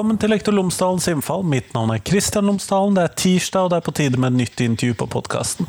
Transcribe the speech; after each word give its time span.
Velkommen 0.00 0.16
til 0.16 0.30
Lektor 0.32 0.54
Lomsdalens 0.56 1.10
innfall. 1.12 1.42
Mitt 1.44 1.74
navn 1.74 1.90
er 1.92 2.00
Kristian 2.00 2.46
Lomsdalen. 2.48 2.94
Det 2.96 3.02
er 3.04 3.16
tirsdag, 3.20 3.66
og 3.66 3.68
det 3.68 3.76
er 3.76 3.84
på 3.84 3.92
tide 3.98 4.16
med 4.16 4.30
et 4.30 4.38
nytt 4.38 4.60
intervju 4.64 4.94
på 4.96 5.06
podkasten. 5.12 5.66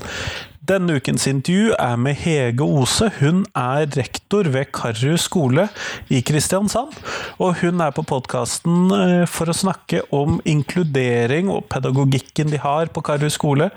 Denne 0.71 0.95
ukens 0.95 1.25
intervju 1.27 1.73
er 1.75 1.97
med 1.99 2.15
Hege 2.21 2.63
Ose. 2.63 3.09
Hun 3.17 3.41
er 3.59 3.89
rektor 3.91 4.47
ved 4.53 4.69
Karrud 4.71 5.19
skole 5.19 5.65
i 6.07 6.21
Kristiansand. 6.23 6.95
Og 7.43 7.59
hun 7.59 7.83
er 7.83 7.91
på 7.91 8.05
podkasten 8.07 8.95
eh, 8.95 9.25
for 9.27 9.51
å 9.51 9.57
snakke 9.65 10.05
om 10.15 10.39
inkludering 10.47 11.51
og 11.51 11.67
pedagogikken 11.75 12.55
de 12.55 12.61
har 12.63 12.87
på 12.95 13.03
Karrud 13.03 13.35
skole 13.35 13.67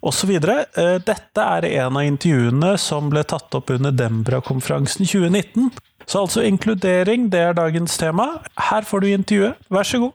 osv. 0.00 0.32
Eh, 0.38 0.96
dette 1.04 1.50
er 1.58 1.68
en 1.74 2.00
av 2.00 2.08
intervjuene 2.08 2.72
som 2.80 3.12
ble 3.12 3.28
tatt 3.28 3.60
opp 3.60 3.76
under 3.76 3.92
Dembra-konferansen 3.92 5.04
2019. 5.04 5.68
Så 6.08 6.20
altså 6.20 6.40
inkludering, 6.40 7.32
det 7.32 7.40
er 7.40 7.52
dagens 7.52 7.98
tema. 7.98 8.24
Her 8.70 8.80
får 8.80 9.00
du 9.00 9.06
intervjuet. 9.06 9.54
Vær 9.70 9.82
så 9.82 9.98
god. 9.98 10.12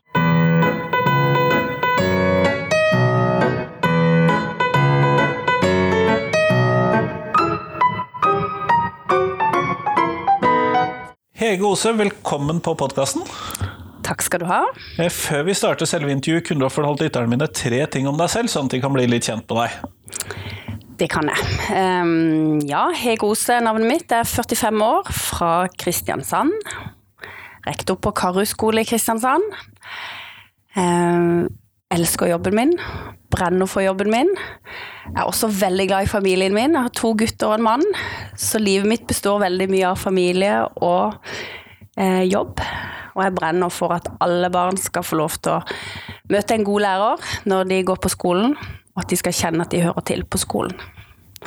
Hege 11.37 11.67
Ose, 11.67 11.98
velkommen 11.98 12.59
på 12.59 12.73
podkasten. 12.73 13.21
Takk 14.03 14.25
skal 14.25 14.41
du 14.41 14.49
ha. 14.49 14.63
Eh, 14.98 15.12
før 15.13 15.43
vi 15.43 15.53
starter 15.53 15.85
selve 15.85 16.09
intervjuet, 16.12 16.48
kunne 16.48 16.59
du 16.59 16.65
ha 16.65 16.73
forholdt 16.73 17.05
lytterne 17.05 17.29
mine 17.29 17.48
tre 17.53 17.85
ting 17.85 18.09
om 18.09 18.17
deg 18.17 18.34
selv, 18.34 18.49
sånn 18.49 18.65
at 18.65 18.73
de 18.73 18.81
kan 18.81 18.98
bli 18.98 19.05
litt 19.13 19.29
kjent 19.29 19.45
med 19.45 19.62
deg? 19.62 20.52
Det 21.03 21.09
kan 21.12 21.27
jeg. 21.27 21.48
Um, 21.76 22.62
ja, 22.63 22.85
Hege 22.96 23.27
Ose 23.27 23.57
er 23.57 23.63
navnet 23.65 23.90
mitt. 23.90 24.05
Jeg 24.07 24.23
er 24.23 24.29
45 24.29 24.84
år, 24.85 25.09
fra 25.12 25.49
Kristiansand. 25.76 26.54
Rektor 27.65 27.98
på 27.99 28.13
Karus 28.15 28.54
skole 28.55 28.85
i 28.85 28.87
Kristiansand. 28.87 29.43
Um, 30.79 31.49
elsker 31.91 32.29
jobben 32.31 32.55
min. 32.55 32.71
Brenner 33.35 33.68
for 33.68 33.84
jobben 33.84 34.13
min. 34.13 34.31
Jeg 35.09 35.20
er 35.26 35.27
også 35.27 35.49
veldig 35.51 35.87
glad 35.90 36.07
i 36.07 36.12
familien 36.13 36.55
min. 36.55 36.77
Jeg 36.77 36.87
har 36.87 36.93
to 36.96 37.12
gutter 37.20 37.51
og 37.51 37.57
en 37.57 37.65
mann. 37.68 37.84
Så 38.40 38.62
livet 38.63 38.87
mitt 38.87 39.04
består 39.09 39.41
veldig 39.43 39.68
mye 39.74 39.90
av 39.90 39.99
familie 39.99 40.62
og 40.87 41.18
eh, 41.99 42.24
jobb. 42.29 42.63
Og 43.18 43.26
jeg 43.26 43.35
brenner 43.41 43.76
for 43.76 43.98
at 43.98 44.07
alle 44.24 44.48
barn 44.55 44.79
skal 44.79 45.04
få 45.04 45.20
lov 45.20 45.35
til 45.43 45.57
å 45.57 45.59
møte 46.31 46.55
en 46.55 46.65
god 46.71 46.85
lærer 46.87 47.27
når 47.51 47.68
de 47.74 47.81
går 47.91 48.01
på 48.07 48.13
skolen 48.15 48.55
og 48.94 49.04
at 49.04 49.10
de 49.10 49.20
skal 49.20 49.36
kjenne 49.36 49.66
at 49.66 49.74
de 49.74 49.84
hører 49.86 50.05
til 50.10 50.24
på 50.26 50.41
skolen. 50.41 50.77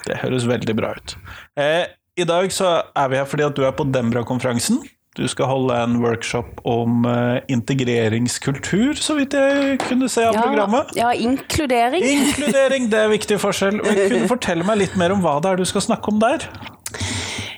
Det 0.04 0.18
høres 0.20 0.46
veldig 0.48 0.76
bra 0.76 0.92
ut. 0.96 1.16
Eh, 1.56 1.86
I 2.16 2.26
dag 2.28 2.52
så 2.52 2.82
er 2.96 3.08
vi 3.12 3.18
her 3.20 3.28
fordi 3.28 3.46
at 3.46 3.56
du 3.56 3.64
er 3.64 3.74
på 3.76 3.86
Dembra-konferansen. 3.88 4.82
Du 5.16 5.24
skal 5.32 5.48
holde 5.48 5.76
en 5.80 5.94
workshop 6.02 6.58
om 6.68 7.06
uh, 7.08 7.38
integreringskultur, 7.48 8.98
så 9.00 9.14
vidt 9.16 9.32
jeg 9.32 9.78
kunne 9.80 10.10
se 10.12 10.26
av 10.28 10.36
ja, 10.36 10.42
programmet. 10.44 10.92
Ja, 10.98 11.14
inkludering. 11.16 12.04
Inkludering, 12.04 12.90
det 12.92 13.00
er 13.00 13.08
viktig 13.08 13.38
forskjell. 13.40 13.80
Kunne 13.80 14.26
du 14.26 14.28
fortelle 14.28 14.66
meg 14.68 14.82
litt 14.82 14.98
mer 15.00 15.16
om 15.16 15.24
hva 15.24 15.38
det 15.40 15.54
er 15.54 15.62
du 15.62 15.64
skal 15.68 15.86
snakke 15.86 16.12
om 16.12 16.20
der? 16.20 16.44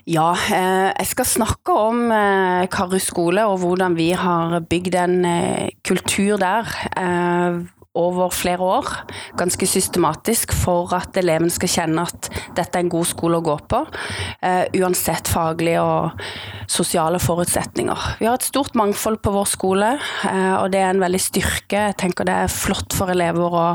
Ja, 0.08 0.30
eh, 0.32 0.88
jeg 0.94 1.10
skal 1.10 1.26
snakke 1.28 1.74
om 1.76 2.06
eh, 2.14 2.68
Karru 2.72 2.96
skole 3.02 3.42
og 3.50 3.58
hvordan 3.60 3.98
vi 3.98 4.12
har 4.16 4.54
bygd 4.64 4.94
en 4.96 5.18
eh, 5.28 5.74
kultur 5.84 6.38
der. 6.40 6.70
Eh, 7.98 8.04
over 8.08 8.30
flere 8.30 8.62
år, 8.62 8.86
ganske 9.36 9.66
systematisk, 9.66 10.52
for 10.52 10.92
at 10.94 11.16
eleven 11.16 11.50
skal 11.50 11.68
kjenne 11.68 12.04
at 12.06 12.30
dette 12.56 12.78
er 12.78 12.84
en 12.84 12.92
god 12.92 13.06
skole 13.06 13.38
å 13.38 13.44
gå 13.44 13.56
på, 13.68 13.80
uh, 14.42 14.64
uansett 14.78 15.28
faglige 15.28 15.82
og 15.82 16.22
sosiale 16.70 17.18
forutsetninger. 17.18 18.06
Vi 18.20 18.26
har 18.26 18.38
et 18.38 18.46
stort 18.46 18.74
mangfold 18.78 19.20
på 19.22 19.32
vår 19.34 19.48
skole, 19.50 19.90
uh, 19.98 20.56
og 20.62 20.70
det 20.72 20.82
er 20.82 20.92
en 20.92 21.02
veldig 21.02 21.20
styrke. 21.20 21.88
Jeg 21.90 21.98
tenker 22.00 22.28
det 22.28 22.36
er 22.44 22.52
flott 22.52 22.94
for 22.96 23.10
elever 23.10 23.58
å, 23.58 23.66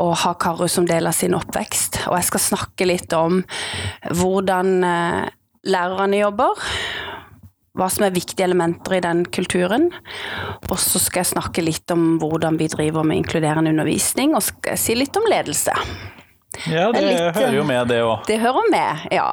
å 0.00 0.10
ha 0.24 0.34
Karu 0.40 0.66
som 0.68 0.88
del 0.88 1.06
av 1.06 1.16
sin 1.16 1.36
oppvekst. 1.36 2.04
Og 2.08 2.18
jeg 2.18 2.30
skal 2.30 2.46
snakke 2.48 2.88
litt 2.88 3.12
om 3.16 3.42
hvordan 4.10 4.76
uh, 4.84 5.24
lærerne 5.68 6.24
jobber 6.24 6.64
hva 7.74 7.88
som 7.90 8.06
er 8.06 8.14
viktige 8.14 8.46
elementer 8.46 8.98
i 8.98 9.04
den 9.04 9.24
kulturen. 9.34 9.88
Og 10.70 10.76
så 10.78 11.02
skal 11.02 11.24
jeg 11.24 11.32
snakke 11.34 11.64
litt 11.64 11.90
om 11.94 12.20
hvordan 12.22 12.58
vi 12.60 12.70
driver 12.70 13.06
med 13.06 13.22
inkluderende 13.22 13.74
undervisning, 13.74 14.36
og 14.36 14.46
skal 14.46 14.76
jeg 14.76 14.84
si 14.84 14.98
litt 14.98 15.18
om 15.18 15.26
ledelse. 15.30 15.74
Ja, 16.70 16.92
det 16.92 17.02
litt, 17.02 17.20
hører 17.34 17.56
jo 17.56 17.64
med, 17.66 17.88
det 17.90 17.98
òg. 18.06 18.20
Det 18.28 18.36
hører 18.38 18.68
med, 18.70 19.06
ja. 19.14 19.26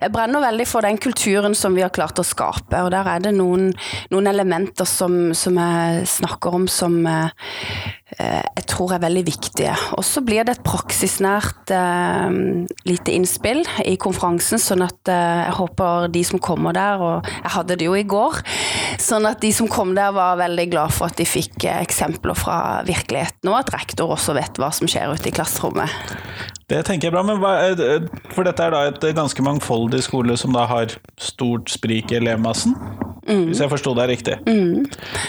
Jeg 0.00 0.12
brenner 0.14 0.46
veldig 0.46 0.66
for 0.68 0.86
den 0.86 0.98
kulturen 1.02 1.56
som 1.58 1.76
vi 1.76 1.84
har 1.84 1.92
klart 1.94 2.20
å 2.20 2.24
skape, 2.24 2.80
og 2.86 2.90
der 2.94 3.10
er 3.10 3.26
det 3.26 3.34
noen, 3.36 3.68
noen 4.14 4.30
elementer 4.30 4.88
som, 4.88 5.34
som, 5.36 5.60
jeg 5.60 6.08
snakker 6.08 6.56
om 6.56 6.64
som 6.70 6.96
eh, 7.10 7.52
jeg 8.18 8.64
tror 8.70 8.94
er 8.94 9.02
veldig 9.02 9.24
viktige. 9.26 9.74
Og 9.98 10.04
så 10.06 10.22
blir 10.24 10.46
det 10.46 10.56
et 10.56 10.64
praksisnært 10.66 11.72
eh, 11.74 12.36
lite 12.88 13.14
innspill 13.14 13.62
i 13.84 13.96
konferansen, 14.00 14.60
sånn 14.62 14.84
at 14.86 15.10
eh, 15.10 15.44
jeg 15.44 15.56
håper 15.58 16.08
de 16.14 16.24
som 16.26 16.42
kommer 16.42 16.76
der, 16.76 17.02
og 17.02 17.30
jeg 17.30 17.54
hadde 17.56 17.78
det 17.80 17.88
jo 17.88 17.96
i 17.98 18.06
går, 18.08 18.40
sånn 19.02 19.28
at 19.30 19.42
de 19.44 19.52
som 19.54 19.70
kom 19.70 19.94
der 19.96 20.14
var 20.16 20.38
veldig 20.40 20.68
glad 20.72 20.94
for 20.94 21.10
at 21.10 21.20
de 21.20 21.28
fikk 21.28 21.66
eh, 21.66 21.80
eksempler 21.84 22.38
fra 22.38 22.58
virkeligheten, 22.86 23.50
og 23.50 23.60
at 23.62 23.74
rektor 23.76 24.14
også 24.14 24.36
vet 24.38 24.60
hva 24.60 24.70
som 24.74 24.90
skjer 24.90 25.14
ute 25.14 25.30
i 25.30 25.34
klasserommet. 25.34 25.90
Det 26.70 26.80
tenker 26.86 27.10
jeg 27.10 27.14
bra, 27.14 27.24
men 27.26 27.42
hva, 27.42 27.56
for 28.32 28.46
dette 28.46 28.64
er 28.64 28.72
da 28.72 28.86
et 28.88 29.10
ganske 29.16 29.42
mangfoldig 29.44 30.00
skole 30.06 30.36
som 30.40 30.54
da 30.56 30.64
har 30.70 30.94
stort 31.20 31.68
sprik 31.72 32.14
i 32.14 32.22
elevmassen? 32.22 32.72
Mm. 33.24 33.46
Hvis 33.48 33.60
jeg 33.62 33.72
forsto 33.72 33.94
deg 33.96 34.10
riktig. 34.10 34.36
Mm. 34.44 34.84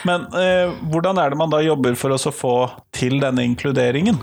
Men 0.07 0.25
eh, 0.35 0.71
hvordan 0.91 1.19
er 1.21 1.31
det 1.31 1.39
man 1.39 1.51
da 1.51 1.61
jobber 1.63 1.95
for 1.99 2.11
å 2.11 2.19
få 2.19 2.55
til 2.95 3.19
denne 3.23 3.45
inkluderingen? 3.47 4.19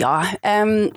Ja, 0.00 0.20
um, 0.62 0.90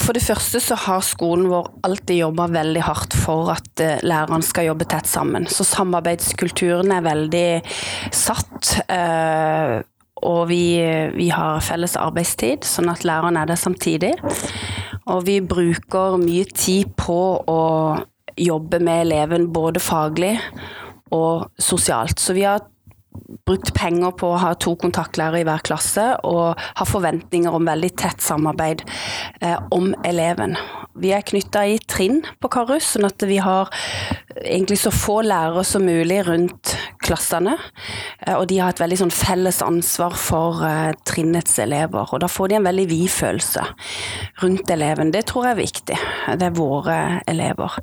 for 0.00 0.16
det 0.16 0.24
første 0.24 0.58
så 0.62 0.76
har 0.86 1.04
skolen 1.06 1.46
vår 1.52 1.68
alltid 1.86 2.18
jobba 2.18 2.48
veldig 2.50 2.82
hardt 2.82 3.14
for 3.14 3.52
at 3.54 3.68
læreren 3.78 4.08
lærerne 4.08 4.46
skal 4.46 4.68
jobbe 4.72 4.88
tett 4.90 5.06
sammen. 5.06 5.46
Så 5.46 5.66
samarbeidskulturen 5.68 6.90
er 6.94 7.04
veldig 7.06 7.48
satt. 8.14 8.78
Uh, 8.90 9.82
og 10.24 10.48
vi, 10.48 10.80
vi, 11.14 11.28
har 11.34 11.60
felles 11.62 11.98
arbeidstid, 12.00 12.64
sånn 12.64 12.88
at 12.88 13.04
læreren 13.04 13.36
er 13.36 13.50
der 13.50 13.60
samtidig. 13.60 14.14
Og 15.12 15.26
vi 15.26 15.40
bruker 15.44 16.16
mye 16.20 16.46
tid 16.48 16.94
på 16.96 17.18
å 17.44 17.62
jobbe 18.40 18.80
med 18.82 19.04
eleven 19.04 19.50
både 19.54 19.82
faglig 19.84 20.38
og 21.14 21.50
sosialt. 21.60 22.18
Så 22.18 22.34
vi 22.34 22.46
har 22.48 22.64
brukt 23.46 23.74
penger 23.76 24.14
på 24.18 24.32
å 24.32 24.40
ha 24.42 24.52
to 24.58 24.74
kontaktlærere 24.80 25.42
i 25.42 25.46
hver 25.46 25.62
klasse 25.66 26.06
og 26.26 26.60
har 26.60 26.88
forventninger 26.88 27.54
om 27.54 27.68
veldig 27.68 27.90
tett 28.00 28.24
samarbeid 28.24 28.84
eh, 29.40 29.58
om 29.74 29.92
eleven. 30.06 30.56
Vi 30.98 31.12
er 31.14 31.26
knytta 31.26 31.64
i 31.68 31.78
trinn 31.90 32.22
på 32.40 32.50
Karus, 32.54 32.94
sånn 32.94 33.08
at 33.08 33.22
vi 33.26 33.40
har 33.42 33.70
egentlig 34.42 34.78
så 34.80 34.90
få 34.90 35.20
lærere 35.22 35.64
som 35.66 35.84
mulig 35.86 36.20
rundt 36.26 36.74
klassene. 37.04 37.54
Eh, 38.26 38.34
og 38.34 38.46
de 38.50 38.58
har 38.62 38.72
et 38.72 38.82
veldig 38.82 38.98
sånn 39.04 39.14
felles 39.14 39.60
ansvar 39.64 40.16
for 40.18 40.62
uh, 40.64 40.92
trinnets 41.06 41.58
elever. 41.62 42.08
Og 42.10 42.22
da 42.22 42.30
får 42.30 42.50
de 42.50 42.58
en 42.58 42.68
veldig 42.68 42.86
vid 42.90 43.10
følelse 43.12 43.64
rundt 44.42 44.70
eleven. 44.72 45.12
Det 45.14 45.24
tror 45.30 45.48
jeg 45.48 45.56
er 45.56 45.60
viktig. 45.60 45.98
Det 46.40 46.48
er 46.48 46.56
våre 46.56 46.98
elever. 47.30 47.78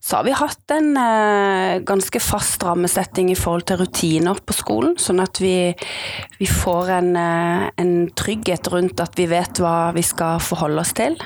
Så 0.00 0.18
har 0.18 0.26
vi 0.26 0.36
hatt 0.36 0.74
en 0.74 0.90
uh, 0.98 1.80
ganske 1.86 2.22
fast 2.22 2.64
rammesetting 2.66 3.30
i 3.32 3.38
forhold 3.38 3.68
til 3.68 3.82
rutiner 3.84 4.40
på 4.44 4.56
skolen, 4.56 4.96
sånn 5.00 5.22
at 5.22 5.40
vi, 5.42 5.72
vi 6.40 6.48
får 6.48 6.92
en, 6.98 7.10
en, 7.16 7.92
trygghet 8.14 8.68
rundt 8.72 9.00
at 9.02 9.16
vi 9.18 9.26
vet 9.30 9.60
hva 9.62 9.92
vi 9.94 10.02
skal 10.04 10.40
forholde 10.42 10.82
oss 10.82 10.92
til. 10.96 11.16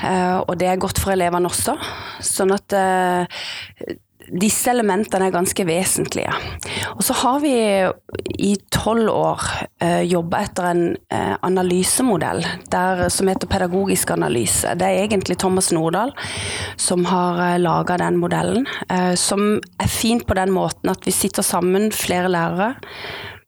og 0.00 0.52
det 0.60 0.68
er 0.68 0.80
godt 0.80 1.00
for 1.00 1.14
elevene 1.14 1.48
også. 1.48 1.74
Sånn 2.24 2.52
at 2.54 2.74
disse 4.28 4.70
elementene 4.70 5.28
er 5.28 5.34
ganske 5.34 5.64
vesentlige. 5.66 6.32
Og 6.94 7.02
så 7.04 7.16
har 7.22 7.40
vi 7.42 7.52
i 8.38 8.52
tolv 8.74 9.10
år 9.12 9.44
eh, 9.84 10.02
jobba 10.08 10.42
etter 10.44 10.68
en 10.70 10.82
eh, 11.14 11.34
analysemodell 11.46 12.44
der, 12.72 13.06
som 13.12 13.30
heter 13.30 13.50
pedagogisk 13.50 14.12
analyse. 14.14 14.74
Det 14.78 14.86
er 14.86 15.04
egentlig 15.06 15.38
Thomas 15.40 15.70
Nordahl 15.74 16.12
som 16.76 17.06
har 17.08 17.40
eh, 17.44 17.58
laga 17.62 17.98
den 18.02 18.18
modellen, 18.20 18.68
eh, 18.88 19.14
som 19.18 19.58
er 19.80 19.92
fint 19.92 20.26
på 20.28 20.36
den 20.38 20.52
måten 20.54 20.92
at 20.92 21.06
vi 21.08 21.14
sitter 21.14 21.46
sammen, 21.46 21.90
flere 21.94 22.30
lærere, 22.32 22.74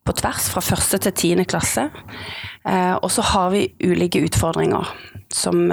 på 0.07 0.15
tvers 0.17 0.49
fra 0.51 0.63
første 0.65 0.99
til 1.05 1.13
tiende 1.13 1.45
klasse. 1.45 1.91
og 3.05 3.11
så 3.13 3.23
har 3.23 3.51
vi 3.53 3.69
ulike 3.85 4.23
utfordringer. 4.25 4.89
Som, 5.31 5.69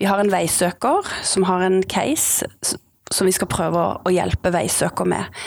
vi 0.00 0.08
har 0.08 0.18
en 0.18 0.32
veisøker 0.32 1.06
som 1.22 1.44
har 1.46 1.60
en 1.62 1.82
case 1.82 2.48
som 3.14 3.28
vi 3.28 3.34
skal 3.34 3.50
prøve 3.50 3.84
å 4.02 4.12
hjelpe 4.12 4.52
veisøker 4.54 5.08
med. 5.08 5.42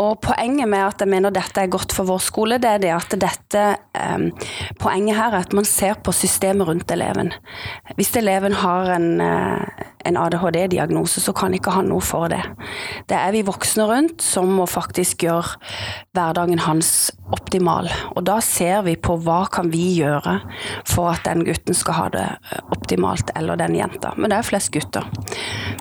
Og 0.00 0.18
Poenget 0.22 0.70
med 0.70 0.84
at 0.86 1.02
jeg 1.02 1.10
mener 1.10 1.34
dette 1.34 1.62
er 1.62 1.72
godt 1.72 1.94
for 1.94 2.08
vår 2.08 2.22
skole, 2.22 2.60
det 2.62 2.70
er 2.70 2.82
det 2.82 2.92
at 2.94 3.16
dette 3.20 3.64
eh, 3.98 4.48
Poenget 4.80 5.18
her 5.18 5.32
er 5.34 5.44
at 5.44 5.56
man 5.56 5.66
ser 5.68 5.98
på 6.02 6.14
systemet 6.16 6.68
rundt 6.68 6.90
eleven. 6.94 7.32
Hvis 7.98 8.14
eleven 8.18 8.56
har 8.62 8.92
en, 8.96 9.08
eh, 9.20 9.84
en 10.04 10.18
ADHD-diagnose, 10.18 11.20
så 11.20 11.34
kan 11.36 11.54
ikke 11.54 11.74
han 11.74 11.90
noe 11.90 12.02
for 12.04 12.30
det. 12.32 12.42
Det 13.10 13.18
er 13.18 13.32
vi 13.34 13.44
voksne 13.46 13.86
rundt 13.88 14.24
som 14.24 14.50
må 14.56 14.66
faktisk 14.70 15.26
gjøre 15.26 15.56
hverdagen 16.16 16.62
hans 16.66 17.10
optimal. 17.32 17.88
Og 18.16 18.24
da 18.28 18.38
ser 18.44 18.82
vi 18.86 18.96
på 19.00 19.16
hva 19.24 19.42
kan 19.52 19.70
vi 19.72 19.84
gjøre 19.98 20.38
for 20.88 21.12
at 21.12 21.24
den 21.26 21.44
gutten 21.46 21.76
skal 21.76 21.98
ha 21.98 22.06
det 22.12 22.26
optimalt, 22.74 23.32
eller 23.38 23.58
den 23.60 23.76
jenta. 23.78 24.12
Men 24.16 24.32
det 24.32 24.40
er 24.40 24.48
flest 24.48 24.72
gutter. 24.74 25.08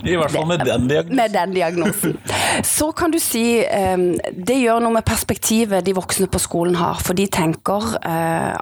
I 0.03 0.15
hvert 0.17 0.33
fall 0.33 0.47
med 0.49 0.63
den 0.65 0.87
diagnosen. 0.89 1.17
Med 1.19 1.35
den 1.35 1.55
diagnosen. 1.55 2.17
Så 2.77 2.91
kan 2.97 3.13
du 3.13 3.19
si 3.21 3.61
um, 3.63 4.07
det 4.31 4.57
gjør 4.61 4.81
noe 4.83 4.97
med 4.97 5.07
perspektivet 5.07 5.85
de 5.85 5.95
voksne 5.97 6.29
på 6.31 6.41
skolen 6.41 6.77
har. 6.79 7.01
For 7.03 7.17
de 7.17 7.27
tenker 7.31 7.91
uh, 8.01 8.55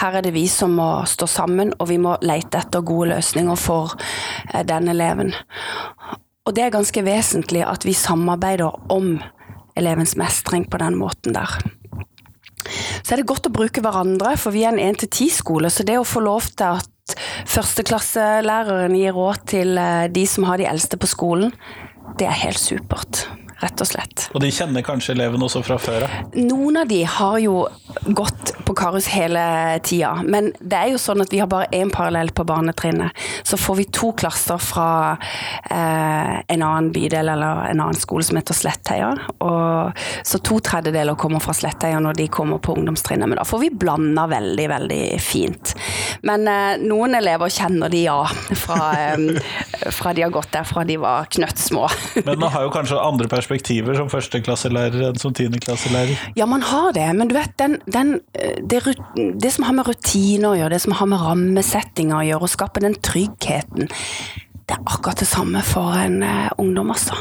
her 0.00 0.18
er 0.18 0.24
det 0.24 0.34
vi 0.34 0.46
som 0.50 0.74
må 0.78 0.88
stå 1.08 1.28
sammen, 1.30 1.72
og 1.78 1.90
vi 1.90 1.98
må 2.02 2.16
lete 2.24 2.62
etter 2.62 2.84
gode 2.86 3.12
løsninger 3.14 3.58
for 3.60 3.94
uh, 3.96 4.62
den 4.68 4.90
eleven. 4.92 5.34
Og 6.46 6.56
det 6.56 6.64
er 6.64 6.74
ganske 6.74 7.04
vesentlig 7.06 7.62
at 7.66 7.86
vi 7.86 7.94
samarbeider 7.94 8.90
om 8.92 9.14
elevens 9.78 10.16
mestring 10.18 10.66
på 10.70 10.80
den 10.82 10.98
måten 10.98 11.36
der. 11.36 11.54
Så 13.02 13.14
er 13.14 13.22
det 13.22 13.28
godt 13.30 13.48
å 13.48 13.54
bruke 13.54 13.82
hverandre, 13.82 14.36
for 14.38 14.54
vi 14.54 14.64
er 14.66 14.74
en 14.74 14.94
1-10-skole, 14.94 15.70
så 15.70 15.86
det 15.86 15.98
å 15.98 16.06
få 16.06 16.22
lov 16.22 16.46
til 16.54 16.78
at 16.78 17.16
førsteklasselæreren 17.50 18.94
gir 18.96 19.16
råd 19.16 19.46
til 19.50 19.78
eh, 19.78 20.08
de 20.12 20.26
som 20.30 20.46
har 20.46 20.62
de 20.62 20.68
eldste 20.70 20.98
på 21.00 21.10
skolen, 21.10 21.50
det 22.18 22.28
er 22.28 22.42
helt 22.44 22.60
supert 22.62 23.26
rett 23.62 23.82
og 23.82 23.88
slett. 23.88 24.26
Og 24.34 24.42
de 24.42 24.50
kjenner 24.52 24.84
kanskje 24.86 25.14
elevene 25.14 25.46
også 25.46 25.62
fra 25.64 25.78
før 25.80 26.06
av? 26.06 26.34
Noen 26.34 26.80
av 26.82 26.88
de 26.90 27.02
har 27.08 27.38
jo 27.42 27.62
gått 28.02 28.54
på 28.66 28.74
Karus 28.78 29.06
hele 29.12 29.42
tida, 29.86 30.14
men 30.24 30.50
det 30.58 30.78
er 30.78 30.92
jo 30.92 31.00
sånn 31.00 31.22
at 31.22 31.32
vi 31.32 31.40
har 31.42 31.50
bare 31.50 31.68
én 31.74 31.90
parallell 31.92 32.32
på 32.34 32.44
barnetrinnet. 32.48 33.14
Så 33.46 33.58
får 33.60 33.78
vi 33.78 33.86
to 33.94 34.12
klasser 34.18 34.58
fra 34.62 34.88
eh, 35.70 36.34
en 36.42 36.64
annen 36.64 36.90
bydel 36.94 37.30
eller 37.34 37.68
en 37.70 37.84
annen 37.84 37.98
skole 37.98 38.26
som 38.26 38.40
heter 38.40 38.56
Slettheia. 38.56 39.12
Og, 39.44 40.02
så 40.26 40.40
to 40.42 40.58
tredjedeler 40.64 41.18
kommer 41.20 41.42
fra 41.44 41.54
Slettheia 41.56 42.00
når 42.02 42.18
de 42.18 42.28
kommer 42.32 42.62
på 42.62 42.76
ungdomstrinnet, 42.76 43.30
men 43.30 43.38
da 43.38 43.46
får 43.46 43.62
vi 43.62 43.70
blanda 43.84 44.26
veldig, 44.30 44.68
veldig 44.74 45.02
fint. 45.22 45.74
Men 46.26 46.48
eh, 46.50 46.82
noen 46.82 47.18
elever 47.20 47.52
kjenner 47.52 47.92
de 47.92 48.04
ja, 48.08 48.18
fra, 48.58 48.80
eh, 49.12 49.54
fra 49.94 50.16
de 50.16 50.26
har 50.26 50.34
gått 50.34 50.50
der 50.56 50.66
fra 50.66 50.86
de 50.88 50.98
var 51.02 51.30
knøttsmå. 51.30 51.86
men 52.26 52.38
man 52.42 52.50
har 52.54 52.66
jo 52.66 52.74
kanskje 52.74 52.98
andre 52.98 53.28
perspektiver 53.30 53.51
perspektiver 53.52 53.98
som 53.98 54.10
førsteklasselærer 54.10 55.08
enn 55.10 55.20
som 55.20 55.34
tiendeklasselærer? 55.36 56.32
Ja, 56.36 56.46
man 56.46 56.62
har 56.62 56.92
det, 56.96 57.08
men 57.16 57.28
du 57.28 57.36
vet, 57.36 57.52
den, 57.58 57.78
den, 57.86 58.20
eh, 58.34 58.58
det, 58.64 58.82
det, 59.16 59.52
som 59.52 59.66
har 59.68 59.76
med 59.76 59.88
rutiner 59.88 60.52
å 60.52 60.56
gjøre, 60.56 60.74
det 60.74 60.82
som 60.82 60.96
har 60.96 61.10
med 61.10 61.20
rammesettinger 61.22 62.16
å 62.18 62.24
gjøre, 62.26 62.48
å 62.48 62.52
skape 62.52 62.82
den 62.84 62.96
tryggheten, 63.02 63.90
det 64.62 64.78
er 64.78 64.82
akkurat 64.86 65.20
det 65.20 65.28
samme 65.28 65.60
for 65.66 65.92
en 65.98 66.22
uh, 66.22 66.48
ungdom, 66.62 66.92
altså. 66.94 67.16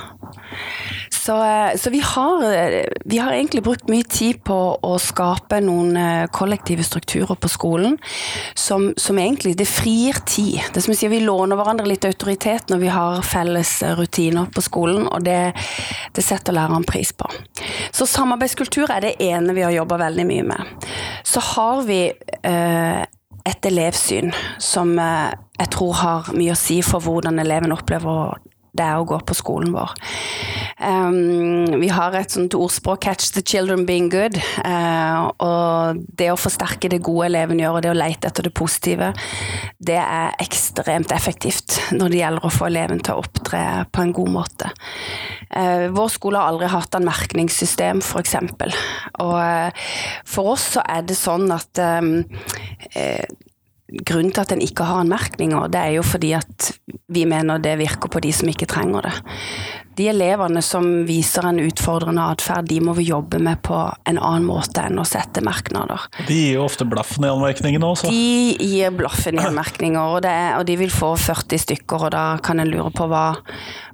Så, 1.26 1.44
eh, 1.44 1.78
så 1.78 1.90
vi, 1.90 2.00
har, 2.00 2.54
eh, 2.54 2.84
vi, 3.06 3.18
har, 3.18 3.32
egentlig 3.32 3.64
brukt 3.64 3.90
mye 3.90 4.04
tid 4.04 4.40
på 4.44 4.56
å 4.82 4.96
skape 4.98 5.60
noen 5.62 5.98
eh, 5.98 6.24
kollektive 6.34 6.82
strukturer 6.84 7.38
på 7.38 7.50
skolen 7.52 8.00
som, 8.58 8.88
som 8.98 9.20
egentlig 9.22 9.54
det 9.60 9.68
frir 9.70 10.18
tid. 10.26 10.64
Det 10.74 10.82
som 10.82 10.96
sier, 10.98 11.14
Vi 11.14 11.20
låner 11.22 11.60
hverandre 11.60 11.86
litt 11.86 12.08
autoritet 12.10 12.74
når 12.74 12.82
vi 12.82 12.90
har 12.90 13.22
felles 13.22 13.76
rutiner 14.00 14.50
på 14.50 14.66
skolen, 14.66 15.06
og 15.06 15.22
det, 15.28 15.54
det 16.18 16.26
setter 16.26 16.58
læreren 16.58 16.90
pris 16.90 17.14
på. 17.14 17.30
Så 17.94 18.10
samarbeidskultur 18.10 18.90
er 18.90 19.06
det 19.06 19.16
ene 19.22 19.54
vi 19.54 19.68
har 19.68 19.78
jobba 19.78 20.02
veldig 20.02 20.26
mye 20.26 20.50
med. 20.56 20.92
Så 21.22 21.44
har 21.54 21.84
vi 21.86 22.08
eh, 22.10 23.02
et 23.46 23.70
elevsyn 23.70 24.34
som 24.58 24.98
jeg 24.98 25.70
tror 25.74 25.94
har 26.02 26.34
mye 26.34 26.56
å 26.56 26.58
si 26.58 26.82
for 26.86 27.04
hvordan 27.06 27.38
eleven 27.42 27.74
opplever 27.78 28.42
det 28.78 28.86
er 28.86 29.00
å 29.00 29.08
gå 29.08 29.18
på 29.28 29.36
skolen 29.36 29.74
vår. 29.76 29.92
Um, 30.82 31.68
vi 31.82 31.90
har 31.94 32.16
et 32.18 32.32
sånt 32.32 32.56
ordspråk 32.58 33.04
'catch 33.04 33.34
the 33.36 33.44
children 33.46 33.86
being 33.86 34.10
good'. 34.10 34.40
Uh, 34.64 35.30
og 35.44 36.00
det 36.18 36.32
å 36.32 36.40
forsterke 36.40 36.90
det 36.90 37.04
gode 37.04 37.28
eleven 37.28 37.60
gjør, 37.60 37.78
og 37.78 37.84
det 37.84 37.92
å 37.92 37.98
lete 38.00 38.32
etter 38.32 38.48
det 38.48 38.54
positive, 38.56 39.12
det 39.78 40.00
er 40.00 40.34
ekstremt 40.42 41.12
effektivt 41.12 41.78
når 41.92 42.10
det 42.10 42.22
gjelder 42.24 42.48
å 42.48 42.54
få 42.54 42.70
eleven 42.72 43.04
til 43.04 43.18
å 43.18 43.26
opptre 43.26 43.62
på 43.92 44.06
en 44.06 44.16
god 44.16 44.34
måte. 44.40 44.72
Uh, 45.52 45.92
vår 45.92 46.10
skole 46.16 46.40
har 46.40 46.54
aldri 46.54 46.72
hatt 46.72 46.96
en 46.96 47.06
merkningssystem, 47.06 48.02
f.eks. 48.02 48.36
Og 49.20 49.38
uh, 49.38 49.70
for 50.26 50.56
oss 50.56 50.72
så 50.78 50.86
er 50.88 51.04
det 51.06 51.20
sånn 51.20 51.52
at 51.52 51.84
um, 52.02 52.24
grunnen 53.92 54.32
til 54.32 54.44
at 54.46 54.54
en 54.56 54.64
ikke 54.64 54.88
har 54.88 55.04
en 55.04 55.12
merkninger, 55.12 55.70
det 55.72 55.82
er 55.82 55.96
jo 55.98 56.08
fordi 56.08 56.34
at 56.38 56.72
vi 57.12 57.26
mener 57.28 57.60
det 57.60 57.76
virker 57.82 58.12
på 58.12 58.22
de 58.24 58.32
som 58.36 58.50
ikke 58.52 58.70
trenger 58.70 59.08
det. 59.10 59.14
De 60.00 60.06
elevene 60.08 60.62
som 60.64 60.86
viser 61.06 61.44
en 61.46 61.60
utfordrende 61.60 62.24
atferd, 62.32 62.70
de 62.70 62.78
må 62.84 62.94
vi 62.96 63.10
jobbe 63.10 63.42
med 63.44 63.60
på 63.66 63.76
en 64.08 64.18
annen 64.18 64.48
måte 64.48 64.86
enn 64.88 65.02
å 65.02 65.06
sette 65.06 65.44
merknader. 65.44 66.06
De 66.30 66.38
gir 66.38 66.56
jo 66.56 66.64
ofte 66.64 66.88
blaffen 66.88 67.28
i 67.28 67.32
anmerkningene 67.32 67.90
også? 67.90 68.12
De 68.12 68.56
gir 68.56 68.96
blaffen 68.96 69.38
i 69.38 69.44
anmerkninger, 69.44 70.00
og, 70.00 70.26
og, 70.26 70.64
de 70.70 70.78
vil 70.80 70.94
få 70.96 71.12
40 71.20 71.64
stykker, 71.66 72.08
og 72.08 72.14
da 72.16 72.26
kan 72.44 72.64
en 72.64 72.72
lure 72.72 72.94
på 72.96 73.10
hva, 73.12 73.26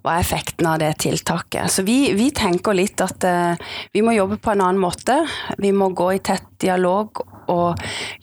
hva 0.05 0.13
er 0.13 0.21
effekten 0.21 0.69
av 0.69 0.77
det 0.83 0.93
tiltaket. 1.01 1.73
Så 1.73 1.85
vi, 1.87 2.13
vi 2.17 2.29
tenker 2.35 2.77
litt 2.77 3.01
at 3.01 3.25
uh, 3.25 3.73
vi 3.95 4.05
må 4.05 4.13
jobbe 4.13 4.37
på 4.37 4.53
en 4.53 4.67
annen 4.67 4.83
måte. 4.83 5.23
Vi 5.57 5.73
må 5.73 5.89
gå 5.97 6.13
i 6.13 6.21
tett 6.21 6.45
dialog 6.61 7.25
å 7.51 7.73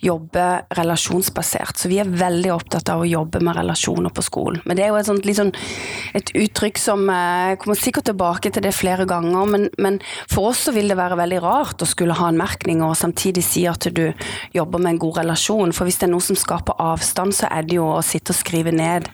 jobbe 0.03 0.45
relasjonsbasert. 0.77 1.79
Så 1.79 1.91
vi 1.91 1.99
er 2.01 2.09
veldig 2.09 2.51
opptatt 2.55 2.89
av 2.93 3.03
å 3.03 3.09
jobbe 3.09 3.41
med 3.43 3.57
relasjoner 3.57 4.13
på 4.15 4.23
skolen. 4.25 4.61
Men 4.65 4.77
det 4.77 4.85
er 4.85 4.93
jo 4.93 4.99
et, 4.99 5.09
sånt, 5.09 5.27
liksom, 5.27 5.51
et 6.17 6.31
uttrykk 6.45 6.81
som 6.81 7.09
eh, 7.09 7.51
Jeg 7.55 7.59
kommer 7.61 7.79
sikkert 7.79 8.09
tilbake 8.09 8.51
til 8.53 8.63
det 8.65 8.73
flere 8.75 9.05
ganger, 9.09 9.49
men, 9.49 9.67
men, 9.81 9.99
for 10.31 10.51
oss 10.51 10.65
så 10.67 10.73
vil 10.75 10.89
det 10.91 10.99
være 10.99 11.19
veldig 11.19 11.41
rart 11.43 11.83
å 11.83 11.89
skulle 11.89 12.17
ha 12.17 12.29
en 12.31 12.39
merkning 12.39 12.83
og 12.85 12.97
samtidig 12.99 13.43
si 13.45 13.65
at 13.69 13.87
du 13.95 14.05
jobber 14.55 14.81
med 14.81 14.95
en 14.95 15.03
god 15.05 15.21
relasjon. 15.23 15.73
For 15.75 15.87
hvis 15.87 16.01
det 16.01 16.09
er 16.09 16.15
noe 16.15 16.25
som 16.25 16.39
skaper 16.39 16.79
avstand, 16.81 17.35
så 17.35 17.49
er 17.51 17.67
det 17.67 17.79
jo 17.79 17.87
å 17.93 18.03
sitte 18.05 18.33
og 18.33 18.39
skrive 18.39 18.73
ned 18.75 19.09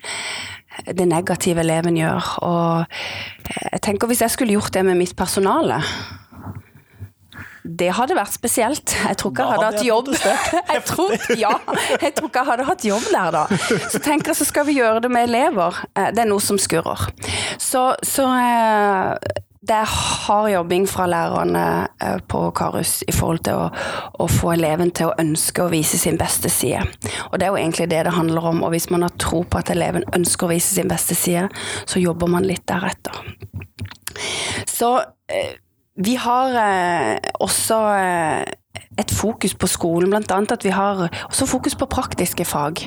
det 0.88 1.06
negative 1.06 1.62
eleven 1.62 1.98
gjør. 2.00 2.32
Og 2.48 2.98
jeg 3.72 3.84
tenker 3.84 4.10
hvis 4.10 4.24
jeg 4.24 4.34
skulle 4.34 4.56
gjort 4.56 4.74
det 4.74 4.86
med 4.88 5.00
mitt 5.02 5.16
personale 5.20 5.82
det 7.64 7.92
hadde 7.94 8.16
vært 8.18 8.34
spesielt. 8.34 8.96
Jeg 9.06 9.18
tror 9.22 9.34
ikke 9.34 9.46
jeg 9.46 9.54
hadde, 9.54 9.68
hatt 9.70 9.86
jobb. 9.86 10.10
Jeg 10.72 10.84
tror, 10.88 11.14
ja, 11.38 11.52
jeg 12.02 12.14
tror 12.16 12.30
ikke 12.30 12.42
jeg 12.42 12.48
hadde 12.48 12.66
hatt 12.66 12.84
jobb 12.86 13.06
der 13.12 13.34
da. 13.36 13.42
Så 13.92 14.00
tenker 14.02 14.32
jeg 14.32 14.40
så 14.40 14.48
skal 14.48 14.66
vi 14.68 14.78
gjøre 14.78 15.02
det 15.04 15.12
med 15.12 15.28
elever. 15.28 15.78
Eh, 15.98 16.10
det 16.16 16.24
er 16.24 16.30
noe 16.30 16.42
som 16.44 16.58
skurrer. 16.62 17.04
Så, 17.62 17.84
så 18.08 18.26
eh, 18.40 19.42
det 19.62 19.76
er 19.78 19.94
hard 19.94 20.50
jobbing 20.52 20.88
fra 20.90 21.06
lærerne 21.12 21.66
eh, 22.02 22.18
på 22.32 22.44
Karus 22.58 23.02
i 23.06 23.14
forhold 23.14 23.44
til 23.46 23.60
å, 23.60 23.70
å, 24.18 24.30
få 24.32 24.56
eleven 24.56 24.94
til 24.96 25.12
å 25.12 25.16
ønske 25.22 25.62
å 25.62 25.72
vise 25.72 26.00
sin 26.02 26.18
beste 26.22 26.50
side. 26.50 26.82
Og 27.30 27.38
det 27.38 27.48
er 27.48 27.54
jo 27.54 27.62
egentlig 27.62 27.92
det 27.92 28.04
det 28.08 28.16
handler 28.16 28.52
om. 28.54 28.64
Og 28.66 28.74
hvis 28.74 28.90
man 28.94 29.06
har 29.06 29.14
tro 29.22 29.44
på 29.46 29.62
at 29.62 29.70
eleven 29.74 30.08
ønsker 30.18 30.48
å 30.48 30.54
vise 30.56 30.74
sin 30.74 30.90
beste 30.92 31.18
side, 31.18 31.50
så 31.86 32.02
jobber 32.02 32.32
man 32.32 32.48
litt 32.48 32.66
deretter. 32.72 33.22
Så 34.70 34.96
vi 36.06 36.16
har 36.20 36.56
eh, 36.58 37.32
også 37.44 37.78
eh, 37.98 38.84
et 39.00 39.12
fokus 39.14 39.54
på 39.58 39.68
skolen, 39.70 40.12
bl.a. 40.12 40.38
at 40.54 40.66
vi 40.66 40.74
har 40.74 41.04
også 41.28 41.48
fokus 41.50 41.76
på 41.76 41.90
praktiske 41.92 42.46
fag. 42.48 42.84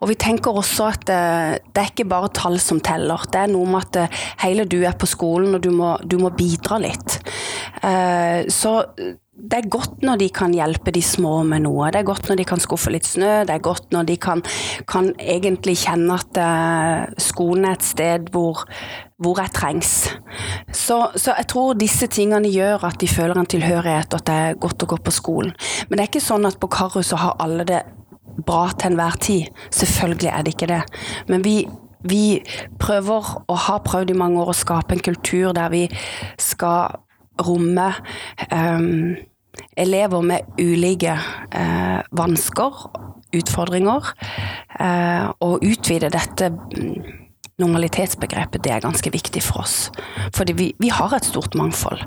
Og 0.00 0.10
vi 0.10 0.16
tenker 0.20 0.56
også 0.56 0.88
at 0.92 1.12
eh, 1.12 1.58
det 1.70 1.82
er 1.82 1.92
ikke 1.92 2.08
bare 2.10 2.32
tall 2.34 2.58
som 2.62 2.80
teller. 2.80 3.28
Det 3.32 3.44
er 3.44 3.52
noe 3.52 3.68
med 3.70 3.98
at 4.00 4.18
hele 4.44 4.66
du 4.68 4.80
er 4.82 4.96
på 4.98 5.08
skolen, 5.10 5.54
og 5.54 5.62
du 5.62 5.70
må, 5.74 5.96
du 6.02 6.18
må 6.22 6.32
bidra 6.36 6.80
litt. 6.82 7.20
Så 8.50 8.70
det 8.96 9.58
er 9.58 9.68
godt 9.70 10.00
når 10.02 10.18
de 10.18 10.26
kan 10.34 10.54
hjelpe 10.56 10.90
de 10.90 11.02
små 11.04 11.42
med 11.46 11.62
noe. 11.66 11.90
Det 11.92 12.00
er 12.00 12.08
godt 12.08 12.30
når 12.30 12.40
de 12.40 12.46
kan 12.48 12.62
skuffe 12.62 12.90
litt 12.90 13.06
snø. 13.06 13.44
Det 13.46 13.52
er 13.54 13.62
godt 13.62 13.92
når 13.94 14.08
de 14.08 14.16
kan, 14.18 14.42
kan 14.88 15.12
egentlig 15.20 15.76
kjenne 15.84 16.16
at 16.16 16.40
skolen 17.22 17.68
er 17.68 17.76
et 17.76 17.86
sted 17.86 18.32
hvor, 18.34 18.64
hvor 19.22 19.40
jeg 19.40 19.52
trengs. 19.56 19.92
Så, 20.72 20.98
så, 21.16 21.32
jeg 21.38 21.48
tror 21.48 21.76
disse 21.78 22.08
tingene 22.12 22.50
gjør 22.52 22.84
at 22.88 22.98
de 23.00 23.08
føler 23.08 23.38
en 23.40 23.48
tilhørighet, 23.48 24.12
og 24.12 24.20
at 24.20 24.26
det 24.28 24.36
er 24.36 24.60
godt 24.60 24.84
å 24.84 24.90
gå 24.92 24.98
på 25.06 25.14
skolen. 25.14 25.54
Men 25.88 25.96
det 25.96 26.04
er 26.04 26.10
ikke 26.10 26.26
sånn 26.26 26.48
at 26.48 26.60
på 26.60 26.70
Karu 26.72 27.00
så 27.06 27.20
har 27.20 27.38
alle 27.42 27.64
det 27.68 27.82
bra 28.46 28.66
til 28.74 28.92
enhver 28.92 29.16
tid. 29.22 29.48
Selvfølgelig 29.72 30.30
er 30.32 30.44
det 30.44 30.54
ikke 30.54 30.70
det. 30.70 30.82
Men 31.30 31.44
vi, 31.46 31.56
vi 32.04 32.42
prøver, 32.80 33.32
og 33.46 33.62
har 33.68 33.84
prøvd 33.86 34.12
i 34.12 34.18
mange 34.18 34.42
år, 34.42 34.52
å 34.52 34.60
skape 34.60 34.96
en 34.96 35.04
kultur 35.08 35.56
der 35.56 35.72
vi 35.72 35.86
skal 36.40 37.00
romme 37.46 37.90
um, 38.52 39.16
elever 39.76 40.24
med 40.24 40.60
ulike 40.60 41.16
uh, 41.16 42.00
vansker, 42.16 42.88
utfordringer, 43.36 44.12
uh, 44.80 45.32
og 45.44 45.64
utvide 45.64 46.12
dette 46.12 46.52
mm, 46.52 47.25
normalitetsbegrepet, 47.62 48.62
det 48.64 48.72
er 48.74 48.84
ganske 48.84 49.12
viktig 49.12 49.42
for 49.44 49.64
oss. 49.64 49.76
Fordi 50.36 50.56
vi, 50.56 50.70
vi 50.82 50.90
har 50.92 51.14
et 51.16 51.28
stort 51.28 51.56
mangfold, 51.58 52.02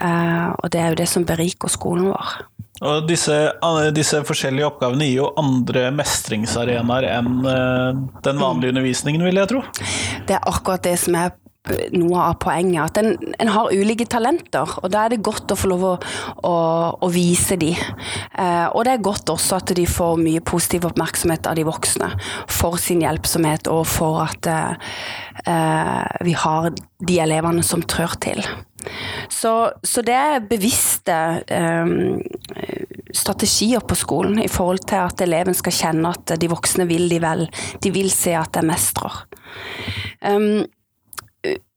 uh, 0.00 0.50
og 0.58 0.72
det 0.74 0.80
er 0.82 0.92
jo 0.92 1.00
det 1.02 1.10
som 1.10 1.26
beriker 1.28 1.70
skolen 1.72 2.10
vår. 2.10 2.32
Og 2.82 3.04
disse, 3.06 3.34
disse, 3.94 4.18
forskjellige 4.26 4.66
oppgavene 4.66 5.06
gir 5.06 5.20
jo 5.20 5.28
andre 5.38 5.84
mestringsarenaer 5.94 7.04
enn 7.12 7.44
den 8.26 8.40
vanlige 8.40 8.72
undervisningen, 8.74 9.22
vil 9.22 9.38
jeg 9.38 9.50
tro. 9.52 9.60
Det 10.26 10.34
er 10.34 10.48
akkurat 10.50 10.82
det 10.82 10.96
som 10.98 11.14
er 11.20 11.30
noe 11.94 12.22
av 12.26 12.38
poenget. 12.42 12.82
At 12.82 12.98
en, 12.98 13.12
en, 13.38 13.50
har 13.54 13.70
ulike 13.70 14.06
talenter, 14.10 14.78
og 14.82 14.90
da 14.92 15.04
er 15.04 15.14
det 15.14 15.22
godt 15.24 15.54
å 15.54 15.58
få 15.58 15.70
lov 15.70 15.84
å, 15.86 15.92
å, 16.48 16.54
å 16.98 17.10
vise 17.12 17.58
de. 17.60 17.70
Eh, 17.72 18.66
og 18.72 18.82
det 18.86 18.96
er 18.96 19.04
godt 19.04 19.30
også 19.32 19.60
at 19.60 19.74
de 19.78 19.86
får 19.88 20.18
mye 20.22 20.42
positiv 20.44 20.88
oppmerksomhet 20.90 21.46
av 21.50 21.58
de 21.58 21.66
voksne 21.68 22.10
for 22.50 22.80
sin 22.82 23.04
hjelpsomhet 23.04 23.70
og 23.70 23.84
for 23.90 24.24
at 24.24 24.50
eh, 24.50 26.10
vi 26.26 26.36
har 26.42 26.72
de 27.02 27.22
elevene 27.22 27.64
som 27.66 27.82
trør 27.86 28.18
til. 28.22 28.42
Så, 29.30 29.54
så 29.86 30.02
det 30.02 30.18
er 30.18 30.46
bevisste 30.50 31.18
eh, 31.46 31.92
strategier 33.14 33.84
på 33.86 33.94
skolen 33.98 34.40
i 34.42 34.50
forhold 34.50 34.82
til 34.90 35.04
at 35.04 35.22
eleven 35.22 35.54
skal 35.54 35.78
kjenne 35.78 36.10
at 36.10 36.34
de 36.40 36.50
voksne 36.50 36.88
vil 36.90 37.06
de 37.12 37.22
vel. 37.22 37.46
De 37.82 37.94
vil 37.94 38.10
se 38.10 38.34
at 38.34 38.50
de 38.56 38.66
mestrer. 38.66 39.22
Um, 40.22 40.64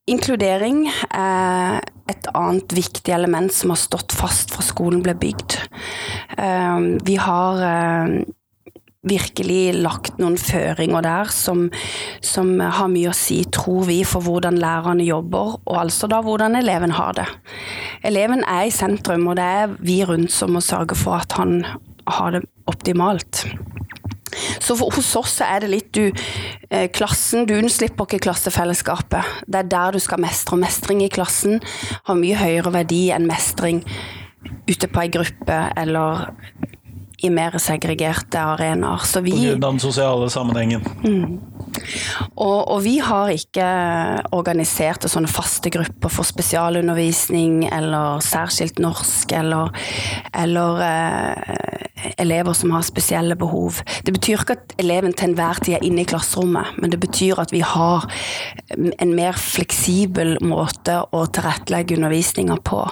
Inkludering 0.06 0.84
er 1.10 1.80
et 2.06 2.28
annet 2.30 2.70
viktig 2.76 3.10
element 3.10 3.50
som 3.50 3.72
har 3.74 3.80
stått 3.80 4.14
fast 4.14 4.52
fra 4.54 4.62
skolen 4.62 5.00
ble 5.02 5.16
bygd. 5.18 5.56
Ehm, 6.38 6.92
vi 7.02 7.16
har 7.18 7.62
ehm, 7.66 8.20
virkelig 9.06 9.74
lagt 9.82 10.20
noen 10.22 10.38
føringer 10.38 11.02
der 11.02 11.32
som, 11.34 11.66
som, 12.22 12.54
har 12.60 12.90
mye 12.92 13.10
å 13.10 13.16
si, 13.18 13.40
tror 13.50 13.88
vi, 13.90 14.00
for 14.06 14.22
hvordan 14.22 14.60
lærerne 14.62 15.06
jobber, 15.06 15.58
og 15.64 15.80
altså 15.82 16.10
da 16.10 16.22
hvordan 16.22 16.58
eleven 16.58 16.94
har 16.94 17.18
det. 17.18 17.26
Eleven 18.06 18.46
er 18.46 18.68
i 18.68 18.74
sentrum, 18.74 19.26
og 19.30 19.40
det 19.40 19.50
er 19.62 19.74
vi 19.78 20.00
rundt 20.06 20.34
som 20.34 20.54
må 20.54 20.62
sørge 20.62 20.98
for 20.98 21.18
at 21.18 21.34
han 21.38 21.64
har 22.06 22.38
det 22.38 22.46
optimalt. 22.70 23.42
Så 24.60 24.76
for, 24.78 24.92
hos 24.96 25.12
oss 25.18 25.38
er 25.44 25.64
det 25.64 25.72
litt 25.72 25.90
du 25.96 26.04
eh, 26.06 26.88
Klassen, 26.92 27.46
du 27.48 27.56
unnslipper 27.56 28.08
ikke 28.08 28.24
klassefellesskapet. 28.28 29.42
Det 29.46 29.62
er 29.62 29.72
der 29.72 29.96
du 29.96 30.02
skal 30.02 30.22
mestre. 30.22 30.56
Og 30.56 30.62
Mestring 30.62 31.02
i 31.04 31.10
klassen 31.12 31.60
har 32.06 32.18
mye 32.18 32.38
høyere 32.38 32.72
verdi 32.80 33.08
enn 33.14 33.28
mestring 33.28 33.82
ute 34.66 34.88
på 34.90 35.02
ei 35.02 35.10
gruppe 35.12 35.58
eller 35.78 36.26
i 37.24 37.30
mer 37.32 37.56
segregerte 37.62 38.40
arenaer. 38.40 39.04
Så 39.08 39.22
vi, 39.24 39.32
på 39.32 39.40
grunn 39.40 39.64
av 39.64 39.72
den 39.72 39.82
sosiale 39.82 40.28
sammenhengen. 40.32 40.84
Mm. 41.04 41.38
Og, 42.34 42.60
og, 42.60 42.78
vi 42.84 42.98
har 43.04 43.32
ikke 43.32 43.66
organiserte 44.36 45.10
sånne 45.12 45.30
faste 45.30 45.72
grupper 45.72 46.12
for 46.12 46.28
spesialundervisning 46.28 47.66
eller 47.72 48.22
særskilt 48.24 48.80
norsk 48.82 49.32
eller, 49.36 49.72
eller 50.36 50.84
eh, 50.86 51.85
elever 52.18 52.52
som 52.52 52.70
har 52.74 52.84
spesielle 52.86 53.36
behov. 53.38 53.80
Det 54.04 54.12
betyr 54.14 54.42
ikke 54.42 54.56
at 54.58 54.74
eleven 54.80 55.14
til 55.16 55.30
enhver 55.30 55.60
tid 55.64 55.78
er 55.78 55.86
inne 55.86 56.04
i 56.04 56.08
klasserommet, 56.08 56.76
men 56.80 56.92
det 56.92 57.00
betyr 57.00 57.40
at 57.40 57.52
vi 57.54 57.62
har 57.64 58.04
en 58.76 59.14
mer 59.16 59.36
fleksibel 59.40 60.36
måte 60.44 60.98
å 61.16 61.24
tilrettelegge 61.32 61.96
undervisninga 61.96 62.58
på. 62.66 62.82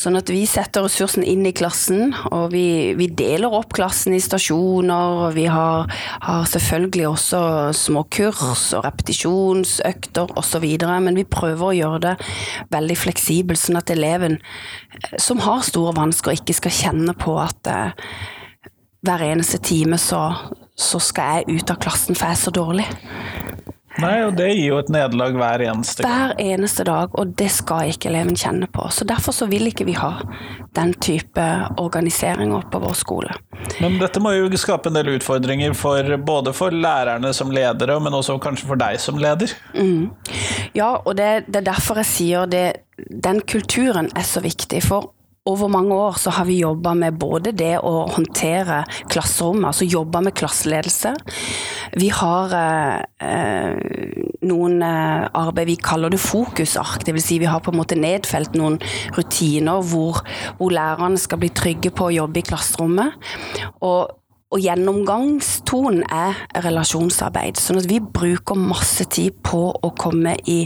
Sånn 0.00 0.18
at 0.20 0.30
vi 0.32 0.42
setter 0.48 0.84
ressursen 0.86 1.24
inn 1.26 1.46
i 1.48 1.54
klassen, 1.56 2.14
og 2.30 2.50
vi, 2.54 2.94
vi 2.98 3.08
deler 3.08 3.54
opp 3.56 3.74
klassen 3.76 4.16
i 4.16 4.22
stasjoner. 4.22 5.22
og 5.26 5.36
Vi 5.38 5.46
har, 5.50 5.88
har 6.26 6.48
selvfølgelig 6.50 7.08
også 7.08 7.42
små 7.76 8.04
kurs 8.12 8.72
og 8.76 8.84
repetisjonsøkter 8.86 10.36
osv., 10.36 10.68
men 10.86 11.16
vi 11.16 11.24
prøver 11.28 11.66
å 11.66 11.76
gjøre 11.76 12.02
det 12.04 12.14
veldig 12.72 12.96
fleksibelt, 12.98 13.60
sånn 13.60 13.80
at 13.80 13.90
eleven 13.94 14.38
som 15.20 15.40
har 15.44 15.64
store 15.66 15.94
vansker, 15.96 16.36
ikke 16.36 16.56
skal 16.56 16.74
kjenne 16.74 17.14
på 17.18 17.36
at 17.40 17.70
eh, 17.70 18.06
hver 19.06 19.24
eneste 19.30 19.60
time 19.62 19.98
så, 20.00 20.22
så 20.76 21.00
skal 21.02 21.40
jeg 21.40 21.60
ut 21.60 21.72
av 21.72 21.80
klassen, 21.82 22.18
for 22.18 22.28
jeg 22.28 22.38
er 22.38 22.44
så 22.44 22.54
dårlig. 22.54 22.88
Nei, 23.96 24.16
og 24.26 24.34
det 24.36 24.50
gir 24.50 24.74
jo 24.74 24.78
et 24.82 24.90
nederlag 24.92 25.36
hver 25.38 25.62
eneste 25.70 26.04
gang. 26.04 26.12
Hver 26.12 26.52
eneste 26.52 26.84
dag, 26.84 27.14
og 27.16 27.32
det 27.40 27.48
skal 27.54 27.92
ikke 27.94 28.10
eleven 28.10 28.36
kjenne 28.36 28.68
på. 28.68 28.84
Så 28.92 29.06
derfor 29.08 29.32
så 29.32 29.48
vil 29.48 29.70
ikke 29.70 29.86
vi 29.88 29.94
ha 29.96 30.12
den 30.76 30.92
type 31.00 31.46
organiseringer 31.80 32.66
på 32.72 32.80
vår 32.82 32.96
skole. 32.98 33.36
Men 33.80 33.96
dette 34.00 34.20
må 34.20 34.34
jo 34.36 34.50
skape 34.60 34.90
en 34.90 34.98
del 34.98 35.14
utfordringer 35.16 35.72
for, 35.76 36.16
både 36.28 36.52
for 36.56 36.76
lærerne 36.76 37.32
som 37.36 37.52
ledere, 37.54 37.96
men 38.02 38.16
også 38.16 38.36
kanskje 38.42 38.68
for 38.68 38.80
deg 38.80 39.00
som 39.00 39.20
leder? 39.20 39.56
Mm. 39.72 40.10
Ja, 40.76 40.98
og 40.98 41.16
det, 41.16 41.46
det, 41.48 41.62
er 41.62 41.70
derfor 41.72 42.02
jeg 42.02 42.10
sier 42.12 42.50
det. 42.50 42.66
Den 43.08 43.40
kulturen 43.48 44.12
er 44.16 44.28
så 44.28 44.44
viktig. 44.44 44.82
For 44.84 45.12
over 45.46 45.70
mange 45.70 45.94
år 45.94 46.18
så 46.20 46.32
har 46.34 46.48
vi 46.48 46.58
jobba 46.60 46.94
med 46.98 47.18
både 47.20 47.52
det 47.56 47.76
å 47.78 48.06
håndtere 48.14 48.82
klasserommet, 49.12 49.70
altså 49.70 49.86
jobba 49.88 50.22
med 50.26 50.36
klasseledelse. 50.38 51.14
Vi 51.96 52.10
har 52.12 52.54
eh, 52.56 53.72
noen 54.46 54.82
eh, 54.82 55.26
arbeid 55.38 55.70
vi 55.70 55.78
kaller 55.80 56.12
det 56.12 56.20
fokusark, 56.22 57.06
dvs. 57.06 57.26
Si 57.26 57.40
vi 57.42 57.50
har 57.50 57.62
på 57.64 57.74
en 57.74 57.80
måte 57.80 57.98
nedfelt 57.98 58.58
noen 58.58 58.78
rutiner 59.16 59.82
hvor, 59.86 60.22
hvor 60.58 60.74
lærerne 60.74 61.20
skal 61.20 61.42
bli 61.42 61.50
trygge 61.54 61.94
på 61.94 62.10
å 62.10 62.16
jobbe 62.20 62.42
i 62.42 62.46
klasserommet. 62.46 63.16
Og 63.86 64.14
og 64.54 64.62
gjennomgangstonen 64.62 66.04
er 66.12 66.38
relasjonsarbeid. 66.62 67.58
Sånn 67.58 67.80
at 67.80 67.88
vi 67.90 67.98
bruker 67.98 68.58
masse 68.58 69.08
tid 69.10 69.40
på 69.46 69.64
å 69.74 69.90
komme 69.98 70.36
i 70.46 70.60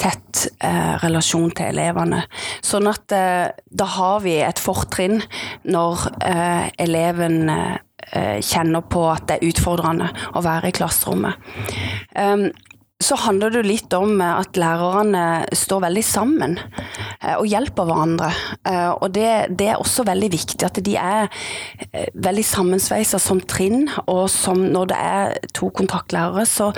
tett 0.00 0.46
eh, 0.64 0.94
relasjon 1.02 1.52
til 1.52 1.68
elevene. 1.74 2.22
Sånn 2.64 2.88
at 2.88 3.12
eh, 3.12 3.50
da 3.52 3.90
har 3.98 4.24
vi 4.24 4.38
et 4.40 4.62
fortrinn 4.62 5.20
når 5.68 6.06
eh, 6.24 6.66
eleven 6.80 7.52
eh, 7.52 8.40
kjenner 8.40 8.88
på 8.88 9.04
at 9.12 9.28
det 9.28 9.38
er 9.38 9.52
utfordrende 9.52 10.08
å 10.32 10.44
være 10.44 10.72
i 10.72 10.76
klasserommet. 10.80 11.52
Um, 12.16 12.48
så 13.00 13.16
handler 13.16 13.54
det 13.54 13.62
litt 13.64 13.94
om 13.96 14.20
at 14.22 14.58
lærerne 14.60 15.46
står 15.56 15.84
veldig 15.86 16.02
sammen 16.04 16.58
eh, 16.60 17.36
og 17.38 17.46
hjelper 17.48 17.88
hverandre. 17.88 18.28
Eh, 18.68 18.90
og 18.92 19.14
det, 19.16 19.30
det 19.56 19.70
er 19.72 19.80
også 19.80 20.04
veldig 20.08 20.30
viktig 20.34 20.66
at 20.68 20.80
de 20.84 20.96
er 21.00 21.30
eh, 21.88 22.10
veldig 22.12 22.44
sammensveisa 22.44 23.20
som 23.22 23.40
trinn, 23.40 23.88
og 24.04 24.26
som 24.32 24.66
når 24.74 24.92
det 24.92 25.00
er 25.00 25.52
to 25.56 25.70
kontaktlærere, 25.72 26.44
så, 26.48 26.70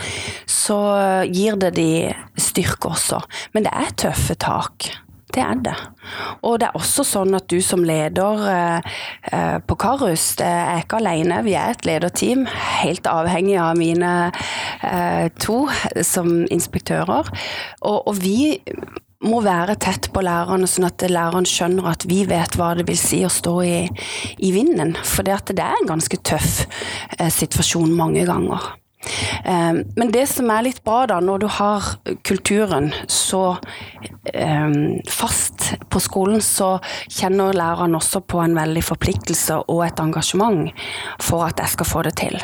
så 0.47 0.79
gir 1.27 1.59
det 1.59 1.75
de 1.79 1.91
styrke 2.39 2.95
også. 2.95 3.23
Men 3.57 3.67
det 3.67 3.75
er 3.75 3.97
tøffe 4.07 4.39
tak. 4.39 4.93
Det 5.33 5.41
er 5.41 5.61
det. 5.65 5.75
Og 6.45 6.59
det 6.61 6.69
er 6.69 6.77
også 6.77 7.05
sånn 7.07 7.33
at 7.37 7.47
du 7.49 7.59
som 7.65 7.85
leder 7.87 8.43
eh, 8.53 8.97
eh 9.33 9.59
på 9.65 9.77
Karus, 9.81 10.35
det 10.41 10.49
er 10.49 10.83
ikke 10.83 10.99
alene, 11.01 11.41
vi 11.47 11.55
er 11.57 11.73
et 11.73 11.87
lederteam. 11.89 12.45
Helt 12.83 13.09
avhengig 13.09 13.57
av 13.61 13.79
mine 13.79 14.13
eh, 14.83 15.31
to 15.41 15.65
som 16.05 16.43
inspektører. 16.51 17.33
Og, 17.81 17.99
og, 18.07 18.13
vi 18.21 18.59
må 19.23 19.41
være 19.45 19.79
tett 19.81 20.11
på 20.13 20.23
lærerne, 20.25 20.67
sånn 20.69 20.89
at 20.89 21.05
læreren 21.09 21.47
skjønner 21.49 21.93
at 21.93 22.07
vi 22.11 22.25
vet 22.29 22.59
hva 22.59 22.73
det 22.77 22.89
vil 22.91 22.99
si 22.99 23.23
å 23.25 23.33
stå 23.33 23.57
i, 23.65 23.79
i 24.43 24.53
vinden. 24.53 24.97
For 24.99 25.25
det, 25.25 25.39
er 25.55 25.79
en 25.79 25.91
ganske 25.95 26.21
tøff 26.27 26.65
eh, 27.19 27.31
situasjon 27.33 27.95
mange 27.97 28.27
ganger. 28.29 28.73
Ehm, 29.45 29.83
men 29.97 30.13
det 30.15 30.27
som 30.31 30.51
er 30.55 30.67
litt 30.69 30.83
bra, 30.87 31.05
da, 31.11 31.19
når 31.23 31.43
du 31.43 31.49
har 31.51 31.89
kulturen 32.27 32.93
så 33.11 33.57
ehm, 34.33 35.03
fast 35.11 35.73
på 35.91 36.03
skolen, 36.03 36.43
så 36.45 36.77
kjenner 37.11 37.57
læreren 37.57 37.99
også 37.99 38.23
på 38.23 38.43
en 38.43 38.57
veldig 38.59 38.85
forpliktelse 38.87 39.63
og 39.67 39.87
et 39.87 40.03
engasjement 40.03 40.71
for 41.23 41.49
at 41.49 41.63
jeg 41.63 41.75
skal 41.77 41.91
få 41.93 42.05
det 42.09 42.17
til. 42.23 42.39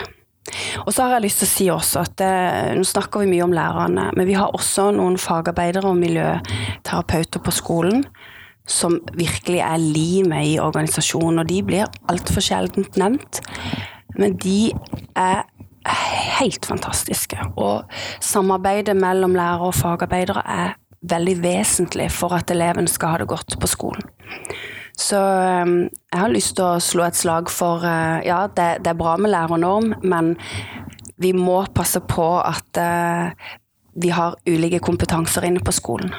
Og 0.87 0.95
så 0.95 1.05
har 1.05 1.19
jeg 1.19 1.27
lyst 1.27 1.43
til 1.43 1.49
å 1.49 1.53
si 1.53 1.67
også 1.73 2.03
at 2.07 2.23
eh, 2.25 2.71
Nå 2.79 2.85
snakker 2.89 3.21
vi 3.21 3.35
mye 3.35 3.45
om 3.45 3.53
lærerne, 3.53 4.09
men 4.17 4.29
vi 4.29 4.37
har 4.39 4.55
også 4.57 4.89
noen 4.97 5.19
fagarbeidere 5.21 5.91
og 5.91 6.01
miljøterapeuter 6.01 7.45
på 7.45 7.53
skolen 7.55 8.07
som 8.69 8.99
virkelig 9.17 9.63
er 9.65 9.81
limet 9.81 10.51
i 10.51 10.57
organisasjonen, 10.61 11.41
og 11.41 11.49
de 11.49 11.63
blir 11.65 11.89
altfor 12.13 12.45
sjeldent 12.45 12.99
nevnt. 13.01 13.41
Men 14.19 14.37
de 14.41 14.75
er 15.17 15.47
helt 16.39 16.67
fantastiske. 16.67 17.39
Og 17.57 17.85
samarbeidet 18.21 18.97
mellom 18.97 19.37
lærere 19.39 19.71
og 19.71 19.75
fagarbeidere 19.79 20.43
er 20.45 20.77
veldig 21.09 21.37
vesentlig 21.43 22.11
for 22.11 22.35
at 22.35 22.51
eleven 22.51 22.89
skal 22.91 23.15
ha 23.15 23.23
det 23.23 23.29
godt 23.31 23.59
på 23.61 23.71
skolen. 23.71 24.03
Så 24.99 25.19
um, 25.63 25.87
jeg 25.87 26.21
har 26.21 26.33
lyst 26.33 26.57
til 26.59 26.67
å 26.67 26.83
slå 26.83 27.05
et 27.07 27.19
slag 27.19 27.51
for 27.55 27.85
uh, 27.87 28.19
Ja, 28.27 28.47
det, 28.51 28.83
det 28.83 28.93
er 28.93 28.99
bra 28.99 29.15
med 29.21 29.31
lærernorm, 29.31 29.93
men 30.03 30.35
vi 31.23 31.31
må 31.35 31.61
passe 31.75 32.03
på 32.03 32.27
at 32.43 32.81
uh, 32.83 33.31
vi 33.99 34.11
har 34.15 34.35
ulike 34.47 34.83
kompetanser 34.83 35.47
inne 35.47 35.63
på 35.63 35.75
skolen. 35.75 36.11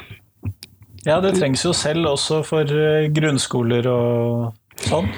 Ja, 1.06 1.20
det 1.24 1.36
trengs 1.38 1.64
jo 1.66 1.74
selv 1.76 2.08
også 2.14 2.40
for 2.48 2.72
uh, 2.72 3.10
grunnskoler 3.12 3.92
og 3.92 4.88
sånn. 4.88 5.12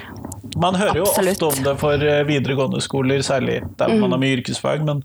Man 0.60 0.76
hører 0.76 1.00
jo 1.00 1.06
Absolutt. 1.08 1.42
ofte 1.42 1.60
om 1.60 1.66
det 1.66 1.74
for 1.80 2.04
eh, 2.04 2.22
videregående 2.28 2.80
skoler, 2.84 3.22
særlig 3.24 3.60
der 3.80 3.92
mm. 3.92 4.00
man 4.02 4.14
har 4.14 4.20
mye 4.20 4.38
yrkesfag, 4.38 4.84
men 4.84 5.02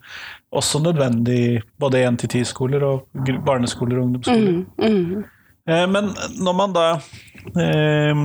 også 0.51 0.81
nødvendig 0.83 1.61
både 1.79 2.03
1-10-skoler 2.07 2.83
og 2.83 3.27
barneskoler 3.45 3.99
og 3.99 4.09
ungdomsskoler. 4.09 4.63
Mm. 4.77 4.83
Mm. 4.83 5.25
Men 5.91 6.13
når 6.39 6.53
man 6.55 6.75
da 6.75 6.85
eh, 7.59 8.21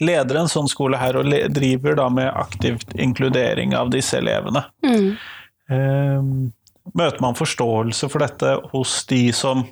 leder 0.00 0.40
en 0.40 0.50
sånn 0.50 0.70
skole 0.70 0.98
her 1.00 1.18
og 1.20 1.28
driver 1.52 1.98
da 1.98 2.08
med 2.12 2.30
aktivt 2.30 2.94
inkludering 3.00 3.74
av 3.76 3.92
disse 3.92 4.18
elevene. 4.20 4.64
Mm. 4.84 5.10
Eh, 5.70 6.30
møter 6.96 7.22
man 7.22 7.38
forståelse 7.38 8.08
for 8.10 8.24
dette 8.24 8.56
hos 8.72 9.02
de 9.10 9.26
som 9.36 9.66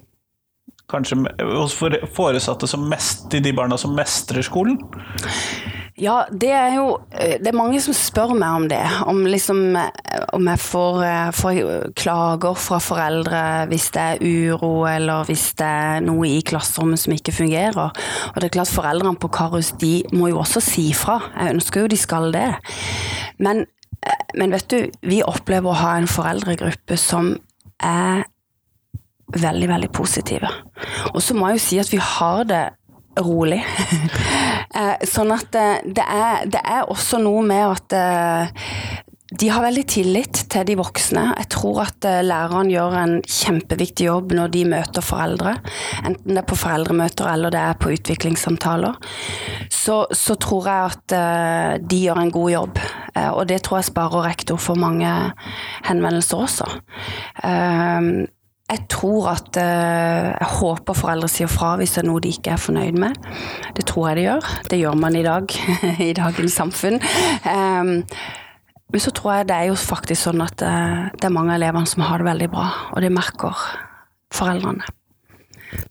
kanskje 0.89 1.19
hos 1.45 1.75
foresatte 2.17 2.69
som 2.69 2.87
mest, 2.89 3.29
de 3.33 3.53
barna 3.53 3.77
som 3.81 3.97
mestrer 3.97 4.45
skolen? 4.47 4.79
Ja, 5.99 6.19
det 6.31 6.51
er 6.55 6.75
jo 6.77 6.87
eh, 7.11 7.39
Det 7.43 7.51
er 7.51 7.57
mange 7.59 7.81
som 7.83 7.95
spør 7.97 8.35
meg 8.39 8.55
om 8.55 8.67
det. 8.71 8.83
Om, 9.11 9.25
liksom, 9.27 9.63
eh, 9.77 10.27
om 10.37 10.47
jeg 10.47 10.61
får, 10.63 11.01
eh, 11.05 11.31
får, 11.35 11.59
klager 11.99 12.59
fra 12.59 12.79
foreldre 12.83 13.41
hvis 13.71 13.89
det 13.95 14.05
er 14.05 14.23
uro, 14.23 14.87
eller 14.87 15.27
hvis 15.27 15.49
det 15.59 15.67
er 15.67 16.05
noe 16.07 16.29
i 16.29 16.39
klasserommet 16.47 17.03
som 17.03 17.17
ikke 17.17 17.35
fungerer. 17.35 17.91
Og 18.31 18.39
det 18.39 18.49
er 18.49 18.55
klart 18.61 18.75
Foreldrene 18.79 19.19
på 19.19 19.31
Karus 19.35 19.73
de 19.81 20.05
må 20.15 20.31
jo 20.31 20.39
også 20.45 20.63
si 20.63 20.87
fra. 20.95 21.19
Jeg 21.35 21.57
ønsker 21.57 21.83
jo 21.83 21.91
de 21.91 21.99
skal 21.99 22.31
det. 22.35 22.49
Men, 23.43 23.65
men 24.39 24.55
vet 24.55 24.71
du, 24.71 24.79
vi 25.03 25.23
opplever 25.27 25.73
å 25.73 25.81
ha 25.83 25.97
en 25.99 26.11
foreldregruppe 26.11 26.99
som 27.01 27.33
er 27.83 28.23
veldig, 29.35 29.69
veldig 29.73 29.91
positive. 29.93 30.53
Og 31.15 31.23
så 31.25 31.35
må 31.35 31.51
jeg 31.51 31.59
jo 31.59 31.67
si 31.67 31.83
at 31.83 31.93
vi 31.93 32.03
har 32.03 32.47
det 32.49 32.65
rolig. 33.19 33.65
Eh, 34.77 35.05
sånn 35.09 35.33
at 35.33 35.55
eh, 35.57 35.85
det 35.85 36.05
er, 36.05 36.49
det 36.51 36.61
er, 36.61 36.89
også 36.93 37.21
noe 37.23 37.45
med 37.47 37.65
at 37.73 37.95
eh, 37.97 38.67
de 39.39 39.49
har 39.53 39.65
veldig 39.65 39.85
tillit 39.89 40.43
til 40.53 40.65
de 40.69 40.77
voksne. 40.79 41.23
Jeg 41.37 41.49
tror 41.53 41.83
at 41.85 42.07
læreren 42.25 42.71
gjør 42.73 42.95
en 42.97 43.11
kjempeviktig 43.29 44.07
jobb 44.07 44.33
når 44.37 44.55
de 44.55 44.63
møter 44.73 45.05
foreldre. 45.05 45.53
Enten 46.01 46.33
det 46.33 46.41
er 46.41 46.47
på 46.49 46.57
foreldremøter 46.57 47.29
eller 47.35 47.53
det 47.53 47.61
er 47.61 47.77
på 47.77 47.93
utviklingssamtaler. 47.93 48.97
Så, 49.69 49.99
så 50.17 50.39
tror 50.41 50.71
jeg 50.73 50.95
at 50.95 51.85
de 51.85 52.01
gjør 52.07 52.23
en 52.23 52.33
god 52.33 52.55
jobb. 52.55 52.81
Og 53.35 53.45
det 53.53 53.61
tror 53.69 53.83
jeg 53.83 53.91
sparer 53.91 54.27
rektor 54.31 54.65
for 54.65 54.81
mange 54.81 55.13
henvendelser 55.91 56.47
også 56.49 56.73
jeg 58.69 58.85
tror 58.93 59.31
at 59.33 59.57
uh, 59.57 60.29
Jeg 60.35 60.49
håper 60.59 60.97
foreldre 60.97 61.31
sier 61.33 61.49
fra 61.51 61.75
hvis 61.81 61.95
det 61.97 62.03
er 62.03 62.09
noe 62.11 62.21
de 62.25 62.33
ikke 62.35 62.53
er 62.53 62.61
fornøyd 62.61 62.99
med. 63.01 63.17
Det 63.77 63.87
tror 63.89 64.11
jeg 64.11 64.19
de 64.19 64.27
gjør. 64.27 64.51
Det 64.69 64.81
gjør 64.83 64.99
man 65.01 65.17
i 65.17 65.25
dag, 65.25 65.57
i 66.09 66.13
dagens 66.17 66.59
samfunn. 66.61 67.01
Um, 67.49 68.05
men 68.89 69.05
så 69.05 69.13
tror 69.13 69.39
jeg 69.39 69.49
det 69.49 69.57
er 69.57 69.71
jo 69.71 69.81
faktisk 69.81 70.29
sånn 70.29 70.45
at 70.45 70.65
uh, 70.65 71.09
det 71.17 71.29
er 71.29 71.35
mange 71.35 71.55
av 71.55 71.63
elevene 71.63 71.89
som 71.89 72.05
har 72.05 72.21
det 72.21 72.29
veldig 72.29 72.53
bra, 72.53 72.69
og 72.93 73.05
det 73.05 73.13
merker 73.13 73.67
foreldrene. 74.37 74.85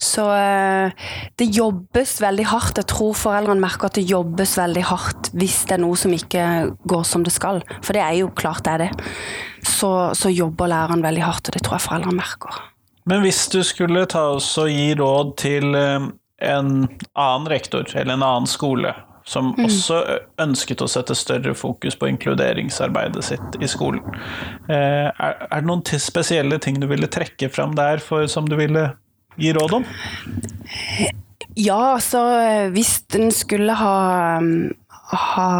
Så 0.02 0.24
uh, 0.30 1.10
det 1.38 1.50
jobbes 1.54 2.16
veldig 2.22 2.46
hardt. 2.50 2.78
Jeg 2.78 2.90
tror 2.94 3.18
foreldrene 3.18 3.62
merker 3.62 3.90
at 3.90 3.98
det 3.98 4.06
jobbes 4.06 4.54
veldig 4.58 4.86
hardt 4.90 5.30
hvis 5.38 5.64
det 5.66 5.78
er 5.78 5.82
noe 5.82 5.98
som 5.98 6.14
ikke 6.14 6.46
går 6.90 7.06
som 7.06 7.26
det 7.26 7.34
skal. 7.34 7.62
For 7.82 7.94
det 7.94 8.06
er 8.06 8.20
jo 8.22 8.30
klart 8.38 8.66
det 8.66 8.74
er 8.76 8.86
det 8.86 8.92
så, 9.68 9.92
så 10.18 10.32
jobber 10.32 10.70
læreren 10.72 11.04
veldig 11.04 11.24
hardt, 11.26 11.48
og 11.48 11.56
det 11.56 11.64
tror 11.66 11.78
jeg 11.78 11.86
foreldrene 11.86 12.18
merker. 12.18 12.62
Men 13.08 13.22
hvis 13.24 13.46
du 13.52 13.60
skulle 13.64 14.04
ta 14.10 14.26
oss 14.36 14.50
og 14.60 14.68
gi 14.72 14.90
råd 14.98 15.36
til 15.40 15.76
eh, 15.78 16.08
en 16.48 16.72
annen 17.14 17.48
rektor 17.50 17.88
eller 17.94 18.14
en 18.14 18.26
annen 18.26 18.50
skole 18.50 18.92
som 19.28 19.50
mm. 19.52 19.64
også 19.66 19.98
ønsket 20.40 20.82
å 20.84 20.88
sette 20.88 21.16
større 21.18 21.52
fokus 21.56 21.98
på 22.00 22.08
inkluderingsarbeidet 22.08 23.24
sitt 23.26 23.58
i 23.60 23.68
skolen. 23.68 24.00
Eh, 24.72 25.08
er, 25.08 25.34
er 25.50 25.60
det 25.60 25.68
noen 25.68 25.84
spesielle 26.00 26.56
ting 26.64 26.80
du 26.80 26.88
ville 26.88 27.10
trekke 27.12 27.50
fram 27.52 27.76
der 27.76 28.00
for, 28.04 28.24
som 28.30 28.48
du 28.48 28.56
ville 28.60 28.86
gi 29.36 29.52
råd 29.56 29.80
om? 29.80 29.88
Ja, 31.58 31.94
altså 31.98 32.22
hvis 32.72 33.02
den 33.12 33.32
skulle 33.34 33.76
ha, 33.76 33.98
ha 35.12 35.50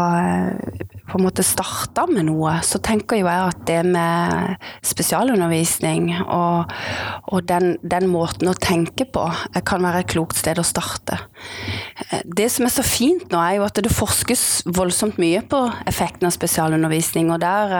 på 1.09 1.17
en 1.17 1.25
måte 1.25 1.45
starta 1.45 2.05
med 2.09 2.27
noe, 2.29 2.57
så 2.65 2.79
tenker 2.83 3.19
jo 3.19 3.27
jeg 3.27 3.49
at 3.49 3.63
det 3.67 3.79
med 3.87 4.55
spesialundervisning 4.85 6.11
og, 6.21 6.71
og 7.33 7.47
den, 7.49 7.75
den, 7.81 8.07
måten 8.09 8.51
å 8.51 8.57
tenke 8.57 9.07
på 9.09 9.25
kan 9.67 9.85
være 9.85 10.03
et 10.03 10.11
klokt 10.13 10.39
sted 10.39 10.61
å 10.61 10.65
starte. 10.65 11.19
Det 12.25 12.49
som 12.53 12.67
er 12.67 12.73
så 12.73 12.85
fint 12.85 13.29
nå, 13.31 13.41
er 13.41 13.59
jo 13.59 13.67
at 13.67 13.81
det 13.81 13.93
forskes 13.93 14.45
voldsomt 14.69 15.19
mye 15.21 15.41
på 15.49 15.63
effekten 15.89 16.29
av 16.29 16.35
spesialundervisning, 16.35 17.31
og 17.33 17.41
der 17.43 17.75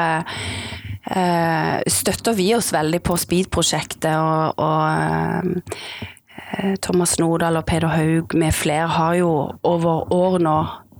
eh, 1.13 1.79
støtter 1.89 2.37
vi 2.37 2.51
oss 2.57 2.73
veldig 2.75 3.01
på 3.05 3.17
Speed-prosjektet 3.19 4.13
og, 4.17 4.61
og 4.61 5.55
eh, 6.49 6.75
Thomas 6.81 7.17
Nordahl 7.21 7.59
og 7.59 7.67
Peder 7.69 7.93
Haug 7.93 8.35
med 8.37 8.55
flere 8.55 8.89
har 8.95 9.17
jo 9.19 9.33
over 9.63 10.13
år 10.13 10.39
nå 10.43 10.59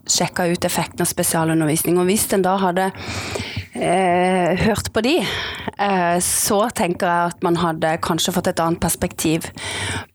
sjekka 0.10 0.48
ut 0.50 0.66
effekten 0.66 1.04
av 1.06 1.10
spesialundervisning. 1.10 2.00
Og 2.02 2.10
hvis 2.10 2.28
en 2.36 2.46
da 2.46 2.56
hadde 2.62 2.90
eh, 3.76 4.58
hørt 4.66 4.92
på 4.94 5.04
de, 5.06 5.18
eh, 5.22 6.18
så 6.24 6.62
tenker 6.76 7.10
jeg 7.10 7.34
at 7.34 7.46
man 7.46 7.60
hadde 7.62 7.98
kanskje 8.06 8.34
fått 8.36 8.52
et 8.52 8.64
annet 8.64 8.82
perspektiv 8.84 9.50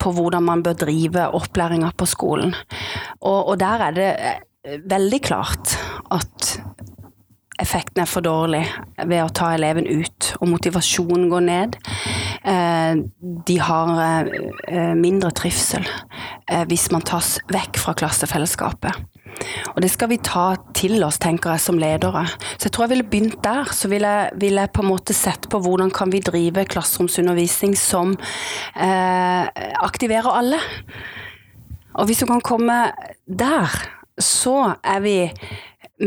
på 0.02 0.14
hvordan 0.14 0.46
man 0.46 0.64
bør 0.64 0.78
drive 0.86 1.28
opplæringa 1.38 1.94
på 1.96 2.08
skolen. 2.10 2.54
Og, 3.20 3.54
og 3.54 3.58
der 3.62 3.88
er 3.88 3.96
det 3.96 4.10
eh, 4.18 4.80
veldig 4.90 5.22
klart 5.24 5.76
at 6.14 6.54
effekten 7.62 8.02
er 8.02 8.10
for 8.10 8.24
dårlig 8.24 8.64
ved 9.06 9.20
å 9.22 9.30
ta 9.30 9.52
eleven 9.54 9.86
ut, 9.86 10.32
og 10.40 10.48
motivasjonen 10.50 11.28
går 11.30 11.44
ned. 11.46 11.76
Eh, 12.42 13.02
de 13.46 13.58
har 13.62 13.94
eh, 14.02 14.94
mindre 14.98 15.30
trivsel 15.36 15.86
hvis 16.68 16.90
man 16.92 17.00
tas 17.06 17.38
vekk 17.48 17.78
fra 17.80 17.94
klassefellesskapet. 17.96 19.13
Og 19.74 19.82
det 19.82 19.90
skal 19.92 20.10
vi 20.12 20.20
ta 20.22 20.54
til 20.76 21.02
oss, 21.06 21.18
tenker 21.22 21.54
jeg, 21.54 21.64
som 21.64 21.78
ledere. 21.80 22.24
Så 22.56 22.68
jeg 22.68 22.74
tror 22.74 22.86
jeg 22.86 22.94
ville 22.94 23.10
begynt 23.10 23.40
der. 23.44 23.72
Så 23.74 23.90
ville 23.92 24.10
jeg, 24.10 24.38
vil 24.42 24.60
jeg 24.60 24.72
på 24.74 24.84
en 24.84 24.90
måte 24.92 25.16
sett 25.16 25.48
på 25.50 25.60
hvordan 25.64 25.92
kan 25.94 26.12
vi 26.14 26.22
drive 26.24 26.66
klasseromsundervisning 26.70 27.76
som 27.78 28.14
eh, 28.74 29.44
aktiverer 29.82 30.30
alle. 30.32 30.62
Og 31.94 32.08
hvis 32.08 32.24
du 32.24 32.26
kan 32.30 32.42
komme 32.44 32.78
der, 33.26 33.70
så 34.18 34.74
er 34.82 35.00
vi 35.04 35.18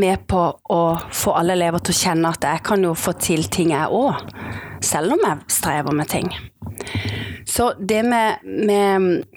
med 0.00 0.26
på 0.30 0.42
å 0.74 0.82
få 1.14 1.34
alle 1.38 1.56
elever 1.58 1.82
til 1.82 1.94
å 1.94 2.00
kjenne 2.00 2.32
at 2.34 2.46
jeg 2.46 2.64
kan 2.66 2.84
jo 2.84 2.94
få 2.98 3.14
til 3.20 3.46
ting 3.52 3.72
jeg 3.74 3.90
òg, 3.94 4.30
selv 4.84 5.16
om 5.16 5.24
jeg 5.24 5.58
strever 5.58 5.96
med 5.96 6.10
ting. 6.10 6.30
Så 7.48 7.72
det 7.80 8.02
med, 8.06 8.44
med 8.44 9.34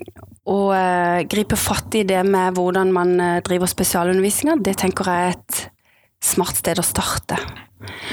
å 0.49 0.59
uh, 0.73 1.21
gripe 1.29 1.57
fatt 1.59 1.95
i 1.97 2.05
det 2.07 2.21
med 2.27 2.57
hvordan 2.57 2.91
man 2.93 3.13
uh, 3.21 3.41
driver 3.45 3.69
spesialundervisninga, 3.69 4.59
det 4.63 4.77
tenker 4.81 5.09
jeg 5.09 5.27
er 5.27 5.35
et 5.37 5.61
smart 6.21 6.59
sted 6.59 6.79
å 6.81 6.85
starte. 6.85 7.39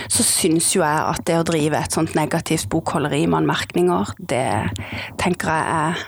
Så 0.08 0.24
syns 0.24 0.70
jo 0.72 0.80
jeg 0.80 1.08
at 1.12 1.24
det 1.28 1.36
å 1.36 1.46
drive 1.46 1.76
et 1.76 1.92
sånt 1.92 2.14
negativt 2.16 2.70
bokholderi 2.72 3.26
med 3.26 3.42
anmerkninger, 3.42 4.14
det 4.18 4.46
tenker 5.20 5.52
jeg 5.52 5.82
er 5.82 6.06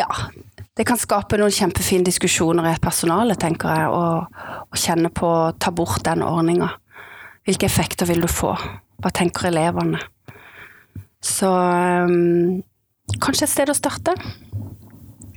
Ja, 0.00 0.08
det 0.78 0.86
kan 0.86 1.00
skape 1.00 1.38
noen 1.40 1.54
kjempefine 1.54 2.06
diskusjoner 2.06 2.68
i 2.68 2.74
et 2.74 2.82
personale, 2.82 3.36
tenker 3.38 3.72
jeg, 3.74 3.88
å 3.90 4.78
kjenne 4.78 5.10
på 5.12 5.26
å 5.26 5.50
ta 5.58 5.72
bort 5.74 6.04
den 6.06 6.22
ordninga. 6.24 6.70
Hvilke 7.48 7.66
effekter 7.66 8.08
vil 8.08 8.22
du 8.22 8.28
få? 8.30 8.54
Hva 9.00 9.12
tenker 9.14 9.48
elevene? 9.50 10.00
Så 11.24 11.50
um, 11.50 12.60
kanskje 13.20 13.46
et 13.48 13.52
sted 13.52 13.72
å 13.72 13.76
starte 13.76 14.14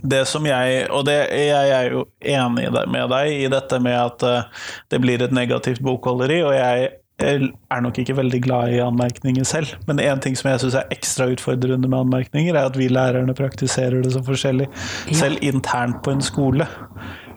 det 0.04 0.26
som 0.28 0.44
jeg 0.44 0.88
Og 0.92 1.06
det, 1.08 1.16
jeg 1.32 1.70
er 1.72 1.94
jo 1.94 2.02
enig 2.20 2.66
med 2.92 3.06
deg 3.14 3.30
i 3.38 3.48
dette 3.52 3.80
med 3.80 3.96
at 3.96 4.26
uh, 4.28 4.66
det 4.92 5.00
blir 5.04 5.24
et 5.24 5.32
negativt 5.36 5.80
bokholderi, 5.84 6.42
og 6.44 6.52
jeg 6.58 6.90
er 7.22 7.82
nok 7.86 8.00
ikke 8.02 8.16
veldig 8.18 8.40
glad 8.44 8.74
i 8.74 8.80
anmerkninger 8.82 9.46
selv. 9.46 9.76
Men 9.88 10.02
én 10.02 10.22
ting 10.22 10.36
som 10.36 10.50
jeg 10.50 10.64
syns 10.64 10.78
er 10.80 10.94
ekstra 10.94 11.28
utfordrende 11.32 11.88
med 11.88 12.00
anmerkninger, 12.00 12.56
er 12.56 12.72
at 12.72 12.78
vi 12.78 12.90
lærerne 12.90 13.36
praktiserer 13.38 14.02
det 14.02 14.14
så 14.16 14.24
forskjellig. 14.26 14.68
Ja. 15.12 15.18
Selv 15.22 15.44
internt 15.46 16.02
på 16.04 16.12
en 16.12 16.24
skole. 16.26 16.68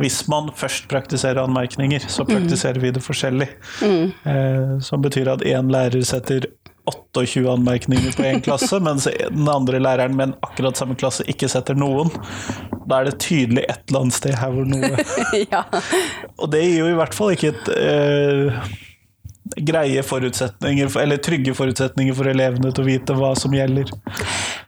Hvis 0.00 0.22
man 0.28 0.48
først 0.56 0.88
praktiserer 0.88 1.42
anmerkninger, 1.44 2.08
så 2.08 2.24
mm. 2.24 2.32
praktiserer 2.32 2.80
mm. 2.80 2.82
vi 2.82 2.94
det 2.96 3.04
forskjellig. 3.04 3.48
Mm. 3.82 4.06
Eh, 4.32 4.78
som 4.80 5.04
betyr 5.04 5.34
at 5.36 5.44
én 5.44 5.70
lærer 5.72 6.04
setter 6.08 6.48
28 6.86 7.44
anmerkninger 7.50 8.16
på 8.16 8.22
én 8.22 8.40
klasse, 8.40 8.80
mens 8.88 9.08
den 9.28 9.48
andre 9.48 9.80
læreren 9.82 10.16
med 10.16 10.30
en 10.30 10.34
akkurat 10.46 10.78
samme 10.78 10.96
klasse 10.96 11.26
ikke 11.28 11.50
setter 11.52 11.76
noen. 11.78 12.10
Da 12.86 13.00
er 13.00 13.10
det 13.10 13.20
tydelig 13.20 13.66
et 13.66 13.84
eller 13.88 14.06
annet 14.06 14.16
sted 14.16 14.36
her 14.38 14.52
hvor 14.54 14.68
noe 14.68 14.92
ja. 15.52 15.64
Og 16.38 16.50
det 16.52 16.62
gir 16.62 16.84
jo 16.84 16.90
i 16.92 16.98
hvert 16.98 17.16
fall 17.16 17.34
ikke 17.34 17.50
et 17.50 17.72
uh, 17.74 18.68
greie 19.56 20.02
forutsetninger, 20.02 20.90
eller 21.00 21.16
trygge 21.16 21.54
forutsetninger 21.56 22.16
for 22.16 22.28
elevene 22.30 22.72
til 22.72 22.84
å 22.84 22.88
vite 22.88 23.16
hva 23.16 23.32
som 23.38 23.54
gjelder. 23.56 23.90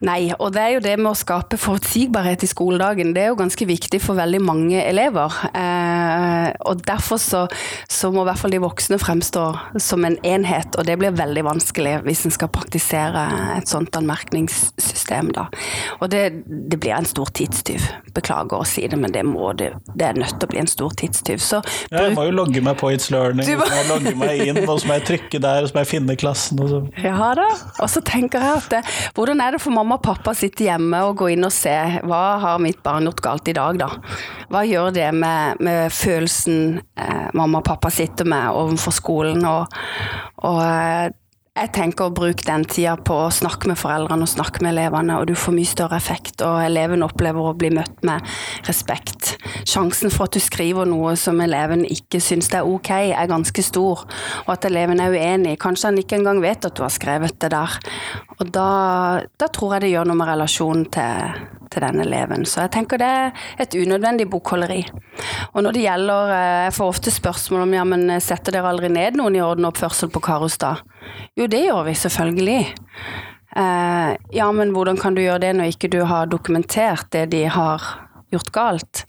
Nei, 0.07 0.31
og 0.39 0.53
det 0.55 0.63
er 0.63 0.73
jo 0.77 0.83
det 0.85 0.95
med 1.01 1.11
å 1.11 1.19
skape 1.19 1.59
forutsigbarhet 1.59 2.45
i 2.47 2.49
skoledagen. 2.51 3.11
Det 3.17 3.25
er 3.25 3.33
jo 3.33 3.39
ganske 3.41 3.67
viktig 3.67 3.99
for 4.03 4.19
veldig 4.19 4.41
mange 4.47 4.83
elever. 4.85 5.35
Eh, 5.51 6.53
og 6.71 6.85
derfor 6.87 7.19
så, 7.19 7.45
så, 7.91 8.13
må 8.15 8.23
i 8.23 8.29
hvert 8.29 8.39
fall 8.39 8.55
de 8.55 8.61
voksne 8.63 8.99
fremstå 9.03 9.45
som 9.83 10.07
en 10.07 10.19
enhet, 10.27 10.79
og 10.79 10.87
det 10.87 10.99
blir 11.01 11.17
veldig 11.19 11.45
vanskelig 11.49 11.97
hvis 12.07 12.25
en 12.29 12.35
skal 12.35 12.51
praktisere 12.55 13.25
et 13.57 13.71
sånt 13.71 13.97
anmerkningssystem, 13.99 15.33
da. 15.35 15.49
Og 15.99 16.13
det, 16.15 16.23
det 16.47 16.79
blir 16.79 16.95
en 16.95 17.09
stor 17.09 17.33
tidstyv. 17.35 17.91
Beklager 18.15 18.63
å 18.63 18.69
si 18.69 18.87
det, 18.87 18.99
men 19.01 19.15
det, 19.15 19.25
må 19.27 19.51
det, 19.59 19.73
det 19.99 20.13
er 20.13 20.21
nødt 20.21 20.39
til 20.39 20.47
å 20.47 20.53
bli 20.55 20.63
en 20.63 20.71
stor 20.71 20.95
tidstyv. 20.99 21.43
Så 21.43 21.61
ja, 21.91 22.05
jeg 22.07 22.15
må 22.15 22.29
jo 22.29 22.37
logge 22.39 22.63
meg 22.63 22.79
på 22.79 22.93
It's 22.95 23.11
Learning, 23.15 23.43
må... 23.43 23.67
så 23.67 23.75
må 23.75 23.83
jeg 23.83 23.91
logge 23.91 24.15
meg 24.23 24.45
inn, 24.47 24.63
og 24.63 24.79
så 24.79 24.93
må 24.93 25.01
jeg 25.01 25.07
trykke 25.11 25.43
der, 25.43 25.67
og 25.67 25.73
så 25.73 25.79
må 25.79 25.85
jeg 25.85 25.93
finne 25.97 26.19
klassen. 26.21 26.63
Og 26.63 26.71
så. 26.71 26.83
Ja 27.03 27.35
da. 27.35 27.51
Og 27.83 27.91
så 27.91 28.03
tenker 28.07 28.47
jeg 28.47 28.63
at 28.63 28.71
det, 28.77 28.83
hvordan 29.19 29.43
er 29.43 29.57
det 29.57 29.63
for 29.65 29.75
mamma 29.75 29.88
og 29.97 30.03
pappa 30.05 30.35
sitter 30.37 30.49
sitte 30.49 30.67
hjemme 30.67 31.03
og 31.07 31.17
gå 31.21 31.31
inn 31.35 31.47
og 31.47 31.55
se 31.55 31.75
hva 32.09 32.23
har 32.43 32.61
mitt 32.63 32.81
barn 32.85 33.07
gjort 33.09 33.23
galt 33.25 33.49
i 33.51 33.57
dag, 33.57 33.79
da? 33.79 33.89
Hva 34.51 34.65
gjør 34.67 34.93
det 34.97 35.09
med, 35.15 35.61
med 35.61 35.93
følelsen 35.93 36.81
eh, 36.99 37.29
mamma 37.37 37.61
og 37.61 37.69
pappa 37.69 37.91
sitter 37.93 38.29
med 38.29 38.49
overfor 38.57 38.95
skolen? 38.97 39.45
Og, 39.47 39.79
og 40.49 40.61
eh, 40.65 41.11
jeg 41.59 41.71
tenker 41.75 42.07
å 42.07 42.15
bruke 42.15 42.45
den 42.47 42.65
tida 42.69 42.95
på 42.97 43.17
å 43.25 43.31
snakke 43.35 43.71
med 43.71 43.79
foreldrene 43.81 44.25
og 44.25 44.31
snakke 44.31 44.63
med 44.65 44.75
elevene, 44.75 45.19
og 45.19 45.29
du 45.29 45.35
får 45.39 45.55
mye 45.57 45.69
større 45.69 45.99
effekt, 45.99 46.43
og 46.45 46.61
eleven 46.63 47.05
opplever 47.07 47.51
å 47.51 47.57
bli 47.59 47.71
møtt 47.75 48.05
med 48.07 48.25
respekt. 48.69 49.35
Sjansen 49.69 50.13
for 50.15 50.29
at 50.29 50.37
du 50.37 50.43
skriver 50.43 50.89
noe 50.89 51.15
som 51.19 51.41
eleven 51.43 51.85
ikke 51.89 52.21
syns 52.23 52.51
er 52.55 52.69
ok, 52.69 52.93
er 53.11 53.31
ganske 53.31 53.65
stor, 53.65 54.05
og 54.45 54.53
at 54.55 54.69
eleven 54.69 55.03
er 55.03 55.15
uenig. 55.15 55.59
Kanskje 55.63 55.91
han 55.91 56.01
ikke 56.03 56.19
engang 56.21 56.43
vet 56.45 56.69
at 56.69 56.77
du 56.79 56.85
har 56.85 56.95
skrevet 56.95 57.39
det 57.43 57.53
der. 57.55 57.79
Og 58.39 58.51
da, 58.55 58.71
da 59.39 59.51
tror 59.53 59.77
jeg 59.77 59.87
det 59.87 59.95
gjør 59.95 60.11
noe 60.11 60.21
med 60.21 60.31
relasjonen 60.31 60.87
til, 60.95 61.41
til 61.73 61.87
den 61.87 62.05
eleven. 62.05 62.47
Så 62.49 62.65
jeg 62.65 62.75
tenker 62.77 63.03
det 63.03 63.09
er 63.09 63.45
et 63.65 63.79
unødvendig 63.79 64.29
bokholderi. 64.31 64.85
Og 65.55 65.65
når 65.65 65.75
det 65.75 65.83
gjelder 65.83 66.33
eh, 66.35 66.65
Jeg 66.69 66.75
får 66.77 66.93
ofte 66.93 67.13
spørsmål 67.13 67.65
om 67.65 67.75
ja, 67.75 67.85
men 67.89 68.21
setter 68.23 68.55
dere 68.55 68.71
aldri 68.71 68.91
ned 68.93 69.19
noen 69.19 69.37
i 69.37 69.43
orden 69.43 69.67
oppførsel 69.69 70.13
på 70.15 70.23
Karostad? 70.23 70.85
Jo, 71.39 71.47
det 71.47 71.65
gjør 71.67 71.85
vi 71.87 71.95
selvfølgelig. 71.95 72.63
Eh, 73.57 74.11
ja, 74.37 74.49
men 74.53 74.75
hvordan 74.75 74.99
kan 75.01 75.17
du 75.17 75.23
gjøre 75.23 75.43
det 75.47 75.55
når 75.59 75.73
ikke 75.73 75.91
du 75.93 76.03
har 76.09 76.31
dokumentert 76.31 77.09
det 77.15 77.29
de 77.33 77.45
har 77.51 77.85
gjort 78.33 78.53
galt? 78.55 79.05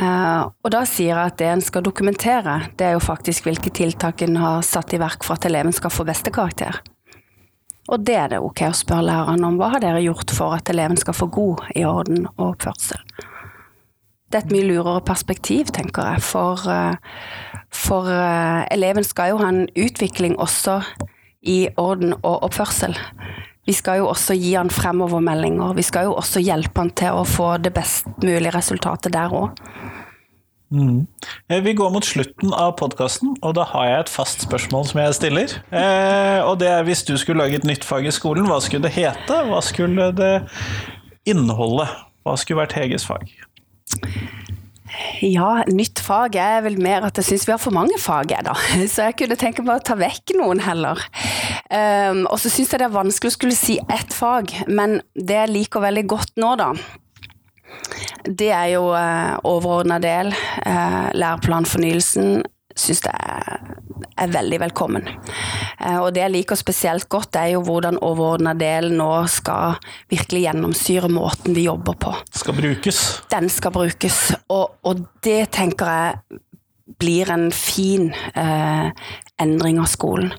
Eh, 0.00 0.42
og 0.46 0.72
da 0.72 0.84
sier 0.88 1.12
jeg 1.12 1.32
at 1.32 1.40
det 1.40 1.50
en 1.50 1.64
skal 1.64 1.84
dokumentere, 1.84 2.60
det 2.78 2.88
er 2.88 2.96
jo 2.96 3.04
faktisk 3.04 3.48
hvilke 3.48 3.72
tiltak 3.74 4.22
en 4.24 4.38
har 4.40 4.64
satt 4.66 4.94
i 4.96 5.00
verk 5.02 5.26
for 5.26 5.36
at 5.36 5.48
eleven 5.50 5.74
skal 5.76 5.92
få 5.92 6.06
beste 6.08 6.32
karakter. 6.34 6.80
Og 7.90 8.04
det 8.06 8.16
er 8.16 8.30
det 8.30 8.38
ok 8.44 8.68
å 8.68 8.76
spørre 8.76 9.08
læreren 9.08 9.44
om. 9.44 9.58
Hva 9.58 9.72
har 9.74 9.82
dere 9.82 10.02
gjort 10.04 10.30
for 10.34 10.54
at 10.54 10.70
eleven 10.70 10.98
skal 11.00 11.16
få 11.16 11.26
god 11.34 11.64
i 11.74 11.82
orden 11.88 12.28
og 12.36 12.52
oppførsel? 12.52 13.02
Det 14.30 14.38
er 14.38 14.44
et 14.44 14.52
mye 14.54 14.68
lurere 14.68 15.02
perspektiv, 15.02 15.72
tenker 15.74 16.06
jeg, 16.12 16.22
for, 16.22 16.62
eh, 16.70 16.94
for 17.74 18.08
uh, 18.10 18.66
eleven 18.74 19.06
skal 19.06 19.34
jo 19.34 19.40
ha 19.42 19.50
en 19.52 19.66
utvikling 19.78 20.36
også 20.38 20.80
i 21.46 21.68
orden 21.80 22.14
og 22.20 22.42
oppførsel. 22.48 22.96
Vi 23.68 23.76
skal 23.76 24.00
jo 24.00 24.08
også 24.10 24.34
gi 24.34 24.54
han 24.56 24.72
fremovermeldinger. 24.72 25.76
Vi 25.78 25.84
skal 25.86 26.08
jo 26.08 26.16
også 26.18 26.42
hjelpe 26.42 26.80
han 26.80 26.90
til 26.96 27.20
å 27.20 27.26
få 27.28 27.54
det 27.62 27.72
best 27.76 28.08
mulige 28.24 28.54
resultatet 28.56 29.14
der 29.14 29.32
òg. 29.36 29.54
Mm. 30.70 31.06
Eh, 31.50 31.62
vi 31.62 31.74
går 31.74 31.90
mot 31.90 32.06
slutten 32.06 32.52
av 32.54 32.76
podkasten, 32.78 33.34
og 33.42 33.56
da 33.58 33.64
har 33.72 33.88
jeg 33.88 34.04
et 34.04 34.12
fast 34.12 34.44
spørsmål 34.46 34.86
som 34.86 35.00
jeg 35.02 35.16
stiller. 35.18 35.54
Eh, 35.74 36.38
og 36.46 36.60
det 36.62 36.70
er 36.70 36.86
hvis 36.86 37.02
du 37.06 37.16
skulle 37.18 37.42
lage 37.42 37.58
et 37.58 37.66
nytt 37.66 37.86
fag 37.86 38.06
i 38.06 38.14
skolen, 38.14 38.46
hva 38.46 38.60
skulle 38.62 38.86
det 38.86 38.94
hete? 38.94 39.40
Hva 39.50 39.58
skulle 39.66 40.10
det 40.14 40.34
inneholde? 41.26 41.88
Hva 42.22 42.36
skulle 42.38 42.62
vært 42.62 42.76
Heges 42.78 43.06
fag? 43.08 43.26
Ja, 45.20 45.60
nytt 45.68 46.00
fag 46.00 46.36
er 46.40 46.62
vel 46.64 46.78
mer 46.80 47.04
at 47.04 47.18
jeg 47.20 47.26
syns 47.28 47.44
vi 47.44 47.52
har 47.52 47.60
for 47.60 47.76
mange 47.76 47.98
fag, 48.00 48.32
jeg 48.32 48.46
da. 48.46 48.54
Så 48.92 49.10
jeg 49.10 49.18
kunne 49.20 49.36
tenke 49.40 49.64
meg 49.66 49.82
å 49.82 49.84
ta 49.90 49.96
vekk 50.00 50.32
noen 50.38 50.62
heller. 50.64 51.02
Um, 51.68 52.24
og 52.30 52.38
så 52.40 52.50
syns 52.50 52.72
jeg 52.72 52.80
det 52.80 52.88
er 52.88 52.94
vanskelig 52.94 53.30
å 53.30 53.36
skulle 53.36 53.58
si 53.58 53.76
ett 53.92 54.14
fag, 54.16 54.54
men 54.66 54.98
det 55.14 55.36
jeg 55.36 55.52
liker 55.52 55.84
veldig 55.84 56.06
godt 56.10 56.40
nå, 56.40 56.54
da. 56.58 56.72
Det 58.24 58.48
er 58.48 58.72
jo 58.72 58.88
uh, 58.90 59.36
overordna 59.46 60.00
del, 60.02 60.32
uh, 60.64 61.12
læreplanfornyelsen, 61.14 62.40
syns 62.78 63.02
det 63.04 63.12
er, 63.12 63.72
er, 64.16 64.30
veldig 64.32 64.60
velkommen. 64.62 65.08
Eh, 65.08 65.98
og 65.98 66.12
det 66.14 66.24
jeg 66.24 66.34
liker 66.34 66.58
spesielt 66.58 67.08
godt, 67.12 67.38
er 67.40 67.54
jo 67.54 67.64
hvordan 67.66 68.00
overordna 68.04 68.54
del 68.58 68.90
nå 68.96 69.10
skal 69.30 69.80
virkelig 70.10 70.44
gjennomsyre 70.46 71.10
måten 71.12 71.56
vi 71.56 71.66
jobber 71.66 71.98
på. 72.00 72.14
Skal 72.42 72.58
brukes. 72.58 73.02
Den 73.32 73.50
skal 73.52 73.74
brukes, 73.74 74.22
og, 74.48 74.78
og 74.86 75.04
det 75.24 75.42
tenker 75.56 75.94
jeg 75.94 76.40
blir 77.00 77.30
en 77.32 77.48
fin 77.54 78.10
eh, 78.34 78.90
endring 79.40 79.80
av 79.80 79.88
skolen. 79.90 80.32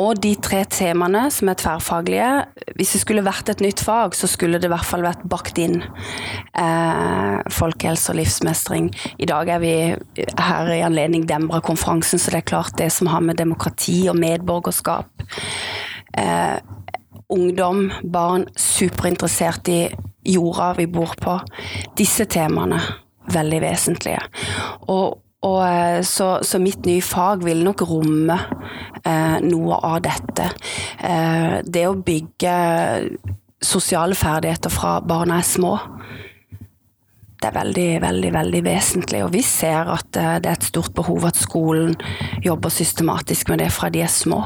Og 0.00 0.18
de 0.22 0.32
tre 0.42 0.62
temaene 0.70 1.26
som 1.34 1.50
er 1.50 1.58
tverrfaglige, 1.60 2.30
hvis 2.78 2.94
det 2.96 3.02
skulle 3.02 3.26
vært 3.26 3.52
et 3.52 3.62
nytt 3.64 3.82
fag, 3.84 4.16
så 4.16 4.30
skulle 4.30 4.60
det 4.60 4.70
i 4.70 4.72
hvert 4.72 4.88
fall 4.88 5.04
vært 5.04 5.24
bakt 5.30 5.60
inn 5.60 5.80
eh, 5.82 7.36
folkehelse 7.52 8.12
og 8.12 8.20
livsmestring. 8.20 8.90
I 9.20 9.28
dag 9.30 9.54
er 9.56 9.62
vi 9.62 9.74
her 10.40 10.72
i 10.74 10.82
anledning 10.86 11.28
Dembra-konferansen, 11.28 12.20
så 12.20 12.34
det 12.34 12.42
er 12.42 12.50
klart 12.52 12.78
det 12.80 12.90
som 12.94 13.10
har 13.12 13.24
med 13.24 13.40
demokrati 13.40 14.02
og 14.10 14.18
medborgerskap 14.20 15.26
eh, 16.18 16.58
Ungdom, 17.30 17.84
barn, 18.10 18.48
superinteressert 18.58 19.68
i 19.70 19.84
jorda 20.26 20.72
vi 20.80 20.88
bor 20.90 21.12
på. 21.14 21.36
Disse 21.94 22.24
temaene 22.26 22.80
veldig 23.30 23.60
vesentlige. 23.62 24.22
Og 24.90 25.20
og, 25.40 25.60
eh, 25.64 26.00
så, 26.04 26.30
så, 26.44 26.60
mitt 26.60 26.84
nye 26.84 27.02
fag 27.04 27.44
vil 27.46 27.62
nok 27.64 27.84
romme 27.88 28.36
eh, 29.04 29.38
noe 29.44 29.78
av 29.88 30.02
dette. 30.04 30.50
Eh, 31.00 31.60
det 31.64 31.86
å 31.88 31.96
bygge 31.96 32.56
sosiale 33.60 34.16
ferdigheter 34.16 34.72
fra 34.72 34.98
barna 35.00 35.40
er 35.40 35.48
små. 35.48 35.78
Det 37.40 37.48
er 37.48 37.56
veldig, 37.56 37.88
veldig, 38.02 38.32
veldig 38.34 38.60
vesentlig. 38.66 39.22
Og 39.24 39.32
vi 39.32 39.40
ser 39.46 39.88
at 39.88 40.16
eh, 40.20 40.36
det 40.44 40.50
er 40.50 40.58
et 40.58 40.68
stort 40.68 40.92
behov 40.96 41.24
at 41.30 41.40
skolen 41.40 41.94
jobber 42.44 42.72
systematisk 42.72 43.48
med 43.48 43.64
det 43.64 43.70
fra 43.72 43.88
de 43.92 44.04
er 44.04 44.12
små. 44.12 44.42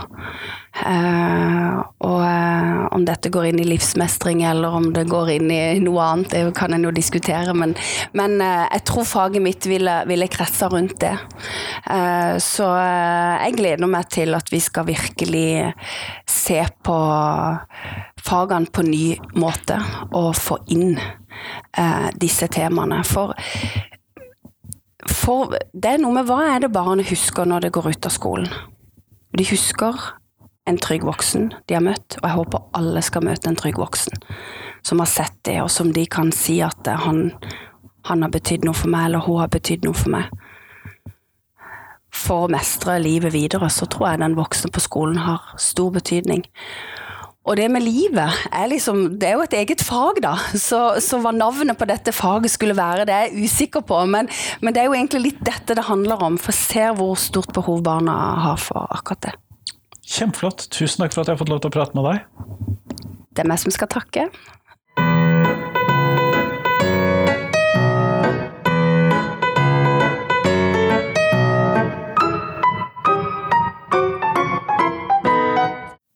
Uh, 0.74 1.84
og 2.02 2.18
uh, 2.18 2.88
om 2.96 3.04
dette 3.06 3.30
går 3.30 3.46
inn 3.52 3.60
i 3.62 3.66
livsmestring 3.68 4.40
eller 4.48 4.74
om 4.74 4.88
det 4.94 5.04
går 5.06 5.30
inn 5.36 5.52
i 5.54 5.78
noe 5.84 6.02
annet, 6.02 6.32
det 6.34 6.56
kan 6.58 6.74
en 6.74 6.86
jo 6.88 6.90
diskutere. 6.94 7.54
Men, 7.54 7.76
men 8.18 8.36
uh, 8.42 8.66
jeg 8.72 8.82
tror 8.90 9.06
faget 9.06 9.44
mitt 9.44 9.68
ville, 9.70 9.94
ville 10.10 10.28
kretsa 10.30 10.68
rundt 10.72 10.98
det. 11.04 11.14
så 12.42 12.66
jeg 12.74 13.54
gleder 13.58 13.88
meg 13.90 14.08
til 14.12 14.34
at 14.34 14.48
vi 14.52 14.58
skal 14.62 14.86
virkelig 14.88 15.72
se 16.30 16.60
på 16.86 16.96
fagene 18.24 18.72
på 18.72 18.84
ny 18.86 19.06
måte 19.36 19.76
og 20.16 20.30
få 20.38 20.58
inn 20.72 20.96
disse 22.20 22.48
temaene. 22.48 23.02
For 23.04 23.34
for 25.04 25.52
det 25.52 25.94
er 25.94 26.00
noe 26.00 26.16
med 26.16 26.28
hva 26.28 26.40
er 26.54 26.64
det 26.64 26.72
barnet 26.72 27.10
husker 27.10 27.48
når 27.48 27.66
det 27.66 27.74
går 27.76 27.90
ut 27.92 28.08
av 28.08 28.14
skolen. 28.14 28.48
De 29.36 29.44
husker 29.48 29.98
en 30.66 30.78
trygg 30.80 31.04
voksen 31.04 31.50
de 31.68 31.76
har 31.76 31.84
møtt, 31.84 32.16
og 32.20 32.28
jeg 32.28 32.36
håper 32.38 32.64
alle 32.78 33.02
skal 33.04 33.26
møte 33.26 33.50
en 33.50 33.58
trygg 33.58 33.78
voksen 33.80 34.24
som 34.84 35.00
har 35.00 35.08
sett 35.08 35.36
det, 35.48 35.58
og 35.62 35.70
som 35.72 35.92
de 35.96 36.04
kan 36.10 36.32
si 36.32 36.58
at 36.64 36.88
han, 37.04 37.30
han 38.08 38.24
har 38.24 38.32
betydd 38.32 38.66
noe 38.68 38.76
for 38.76 38.92
meg, 38.92 39.08
eller 39.08 39.24
hun 39.24 39.40
har 39.40 39.52
betydd 39.52 39.86
noe 39.86 39.96
for 39.96 40.12
meg. 40.12 40.28
For 42.14 42.44
å 42.44 42.50
mestre 42.52 42.98
livet 43.02 43.32
videre, 43.34 43.70
så 43.72 43.88
tror 43.90 44.10
jeg 44.10 44.22
den 44.22 44.36
voksne 44.38 44.70
på 44.72 44.84
skolen 44.84 45.22
har 45.24 45.54
stor 45.60 45.88
betydning. 45.94 46.44
Og 47.44 47.58
det 47.58 47.66
med 47.68 47.84
livet 47.84 48.44
er 48.56 48.70
liksom 48.72 49.18
Det 49.20 49.28
er 49.28 49.34
jo 49.36 49.44
et 49.44 49.56
eget 49.58 49.82
fag, 49.84 50.20
da. 50.24 50.32
Så, 50.56 50.78
så 51.04 51.18
hva 51.20 51.32
navnet 51.34 51.76
på 51.76 51.88
dette 51.88 52.14
faget 52.16 52.54
skulle 52.54 52.76
være, 52.76 53.04
det 53.04 53.14
er 53.14 53.26
jeg 53.28 53.48
usikker 53.48 53.84
på. 53.84 53.98
Men, 54.08 54.30
men, 54.62 54.72
det 54.72 54.80
er 54.80 54.88
jo 54.88 54.96
egentlig 54.96 55.26
litt 55.26 55.42
dette 55.44 55.76
det 55.76 55.88
handler 55.90 56.24
om, 56.24 56.38
for 56.40 56.54
jeg 56.54 56.60
ser 56.62 56.96
hvor 56.96 57.18
stort 57.20 57.52
behov 57.56 57.82
barna 57.84 58.16
har 58.46 58.60
for 58.60 58.88
akkurat 58.88 59.28
det. 59.28 59.34
Kjempeflott. 60.04 60.68
Tusen 60.70 61.04
takk 61.04 61.14
for 61.14 61.24
at 61.24 61.30
jeg 61.30 61.36
har 61.36 61.40
fått 61.40 61.52
lov 61.52 61.62
til 61.64 61.72
å 61.72 61.76
prate 61.78 61.96
med 61.96 62.06
deg. 62.08 62.18
Det 63.34 63.42
er 63.42 63.48
meg 63.50 63.60
som 63.62 63.74
skal 63.74 63.90
takke. 63.90 64.28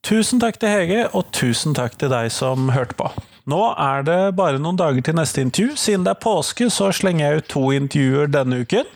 Tusen 0.08 0.40
takk 0.40 0.56
til 0.56 0.70
Hege, 0.72 1.02
og 1.12 1.28
tusen 1.36 1.74
takk 1.76 1.98
til 2.00 2.08
deg 2.08 2.30
som 2.32 2.70
hørte 2.72 2.96
på. 2.96 3.10
Nå 3.48 3.60
er 3.80 4.04
det 4.04 4.18
bare 4.36 4.60
noen 4.60 4.76
dager 4.76 5.00
til 5.04 5.16
neste 5.16 5.40
intervju. 5.40 5.76
Siden 5.80 6.04
det 6.04 6.12
er 6.12 6.20
påske, 6.20 6.68
så 6.72 6.90
slenger 6.92 7.24
jeg 7.24 7.40
ut 7.40 7.48
to 7.54 7.62
intervjuer 7.72 8.28
denne 8.28 8.60
uken. 8.60 8.90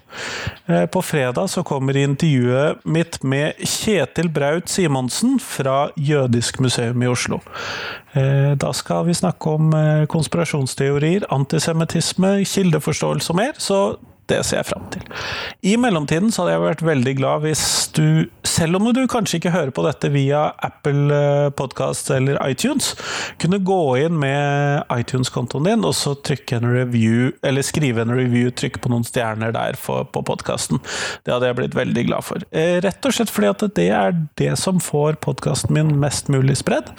Eh, 0.68 0.84
på 0.92 1.00
fredag 1.00 1.48
så 1.48 1.64
kommer 1.64 1.96
intervjuet 1.96 2.84
mitt 2.84 3.22
med 3.24 3.56
Kjetil 3.64 4.28
Braut 4.32 4.68
Simonsen 4.68 5.38
fra 5.40 5.86
Jødisk 5.96 6.60
museum 6.60 7.00
i 7.00 7.08
Oslo. 7.08 7.40
Eh, 8.12 8.52
da 8.60 8.74
skal 8.76 9.06
vi 9.08 9.16
snakke 9.16 9.56
om 9.56 9.72
eh, 9.78 10.04
konspirasjonsteorier, 10.12 11.30
antisemittisme, 11.32 12.42
kildeforståelse 12.44 13.32
og 13.32 13.40
mer, 13.40 13.56
så 13.56 13.82
det 14.32 14.40
ser 14.48 14.62
jeg 14.62 14.70
fram 14.72 14.88
til. 14.94 15.04
I 15.68 15.76
mellomtiden 15.80 16.32
så 16.32 16.42
hadde 16.42 16.56
jeg 16.56 16.64
vært 16.64 16.84
veldig 16.86 17.14
glad 17.20 17.44
hvis 17.46 17.64
du, 17.96 18.06
selv 18.48 18.78
om 18.78 18.88
du 18.94 19.04
kanskje 19.10 19.38
ikke 19.38 19.54
hører 19.54 19.72
på 19.74 19.84
dette 19.86 20.10
via 20.14 20.48
Apple 20.64 21.20
Podcast 21.58 22.10
eller 22.14 22.40
iTunes, 22.48 22.92
kunne 23.42 23.60
gå 23.62 23.80
inn 24.02 24.18
med 24.20 24.88
iTunes-kontoen 24.92 25.68
din 25.68 25.86
og 25.86 25.94
så 25.98 26.14
trykke 26.16 26.58
en 26.58 26.68
review, 26.72 27.30
eller 27.46 27.66
skrive 27.66 28.04
en 28.04 28.14
review, 28.14 28.50
trykke 28.50 28.82
på 28.82 28.92
noen 28.92 29.06
stjerner 29.06 29.54
der 29.54 29.78
for, 29.80 30.06
på 30.12 30.24
podkasten. 30.26 30.82
Det 31.24 31.34
hadde 31.34 31.50
jeg 31.50 31.60
blitt 31.60 31.78
veldig 31.78 32.06
glad 32.08 32.26
for. 32.26 32.44
Eh, 32.50 32.78
rett 32.84 33.08
og 33.08 33.16
slett 33.16 33.32
fordi 33.32 33.50
at 33.52 33.66
det 33.78 33.88
er 33.94 34.16
det 34.40 34.52
som 34.60 34.80
får 34.82 35.20
podkasten 35.24 35.74
min 35.76 35.94
mest 36.02 36.30
mulig 36.32 36.58
spredd. 36.60 36.92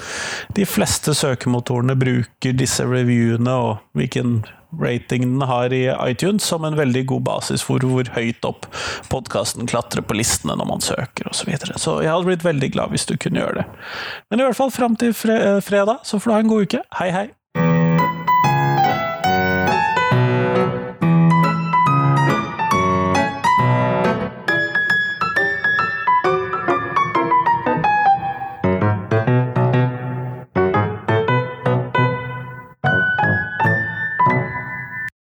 De 0.58 0.68
fleste 0.70 1.16
søkemotorene 1.18 1.98
bruker 2.00 2.58
disse 2.58 2.86
reviewene 2.88 3.58
og 3.68 3.98
hvilken 3.98 4.42
ratingen 4.82 5.38
den 5.38 5.48
har 5.50 5.74
i 5.74 5.84
iTunes, 6.08 6.44
som 6.44 6.66
en 6.66 6.78
veldig 6.78 7.06
god 7.12 7.26
basis 7.28 7.66
for 7.66 7.84
hvor 7.84 8.10
høyt 8.16 8.46
opp 8.48 8.68
podkasten 9.12 9.70
klatrer 9.70 10.06
på 10.06 10.18
listene 10.18 10.58
når 10.60 10.70
man 10.70 10.84
søker 10.84 11.30
osv. 11.30 11.44
Så, 11.44 11.50
videre. 11.52 11.78
så 11.80 12.00
jeg 12.04 12.14
hadde 12.14 12.30
blitt 12.30 12.46
veldig 12.46 12.72
glad 12.76 12.94
hvis 12.94 13.08
du 13.10 13.18
kunne 13.20 13.42
gjøre 13.44 13.62
det. 13.62 13.70
Men 14.32 14.40
i 14.40 14.48
hvert 14.48 14.60
fall 14.60 14.72
fram 14.72 14.96
til 15.00 15.14
fredag, 15.14 15.98
så 16.08 16.20
får 16.20 16.30
du 16.30 16.36
ha 16.36 16.44
en 16.44 16.54
god 16.54 16.68
uke. 16.70 16.84
Hei, 17.00 17.10
hei! 17.12 17.28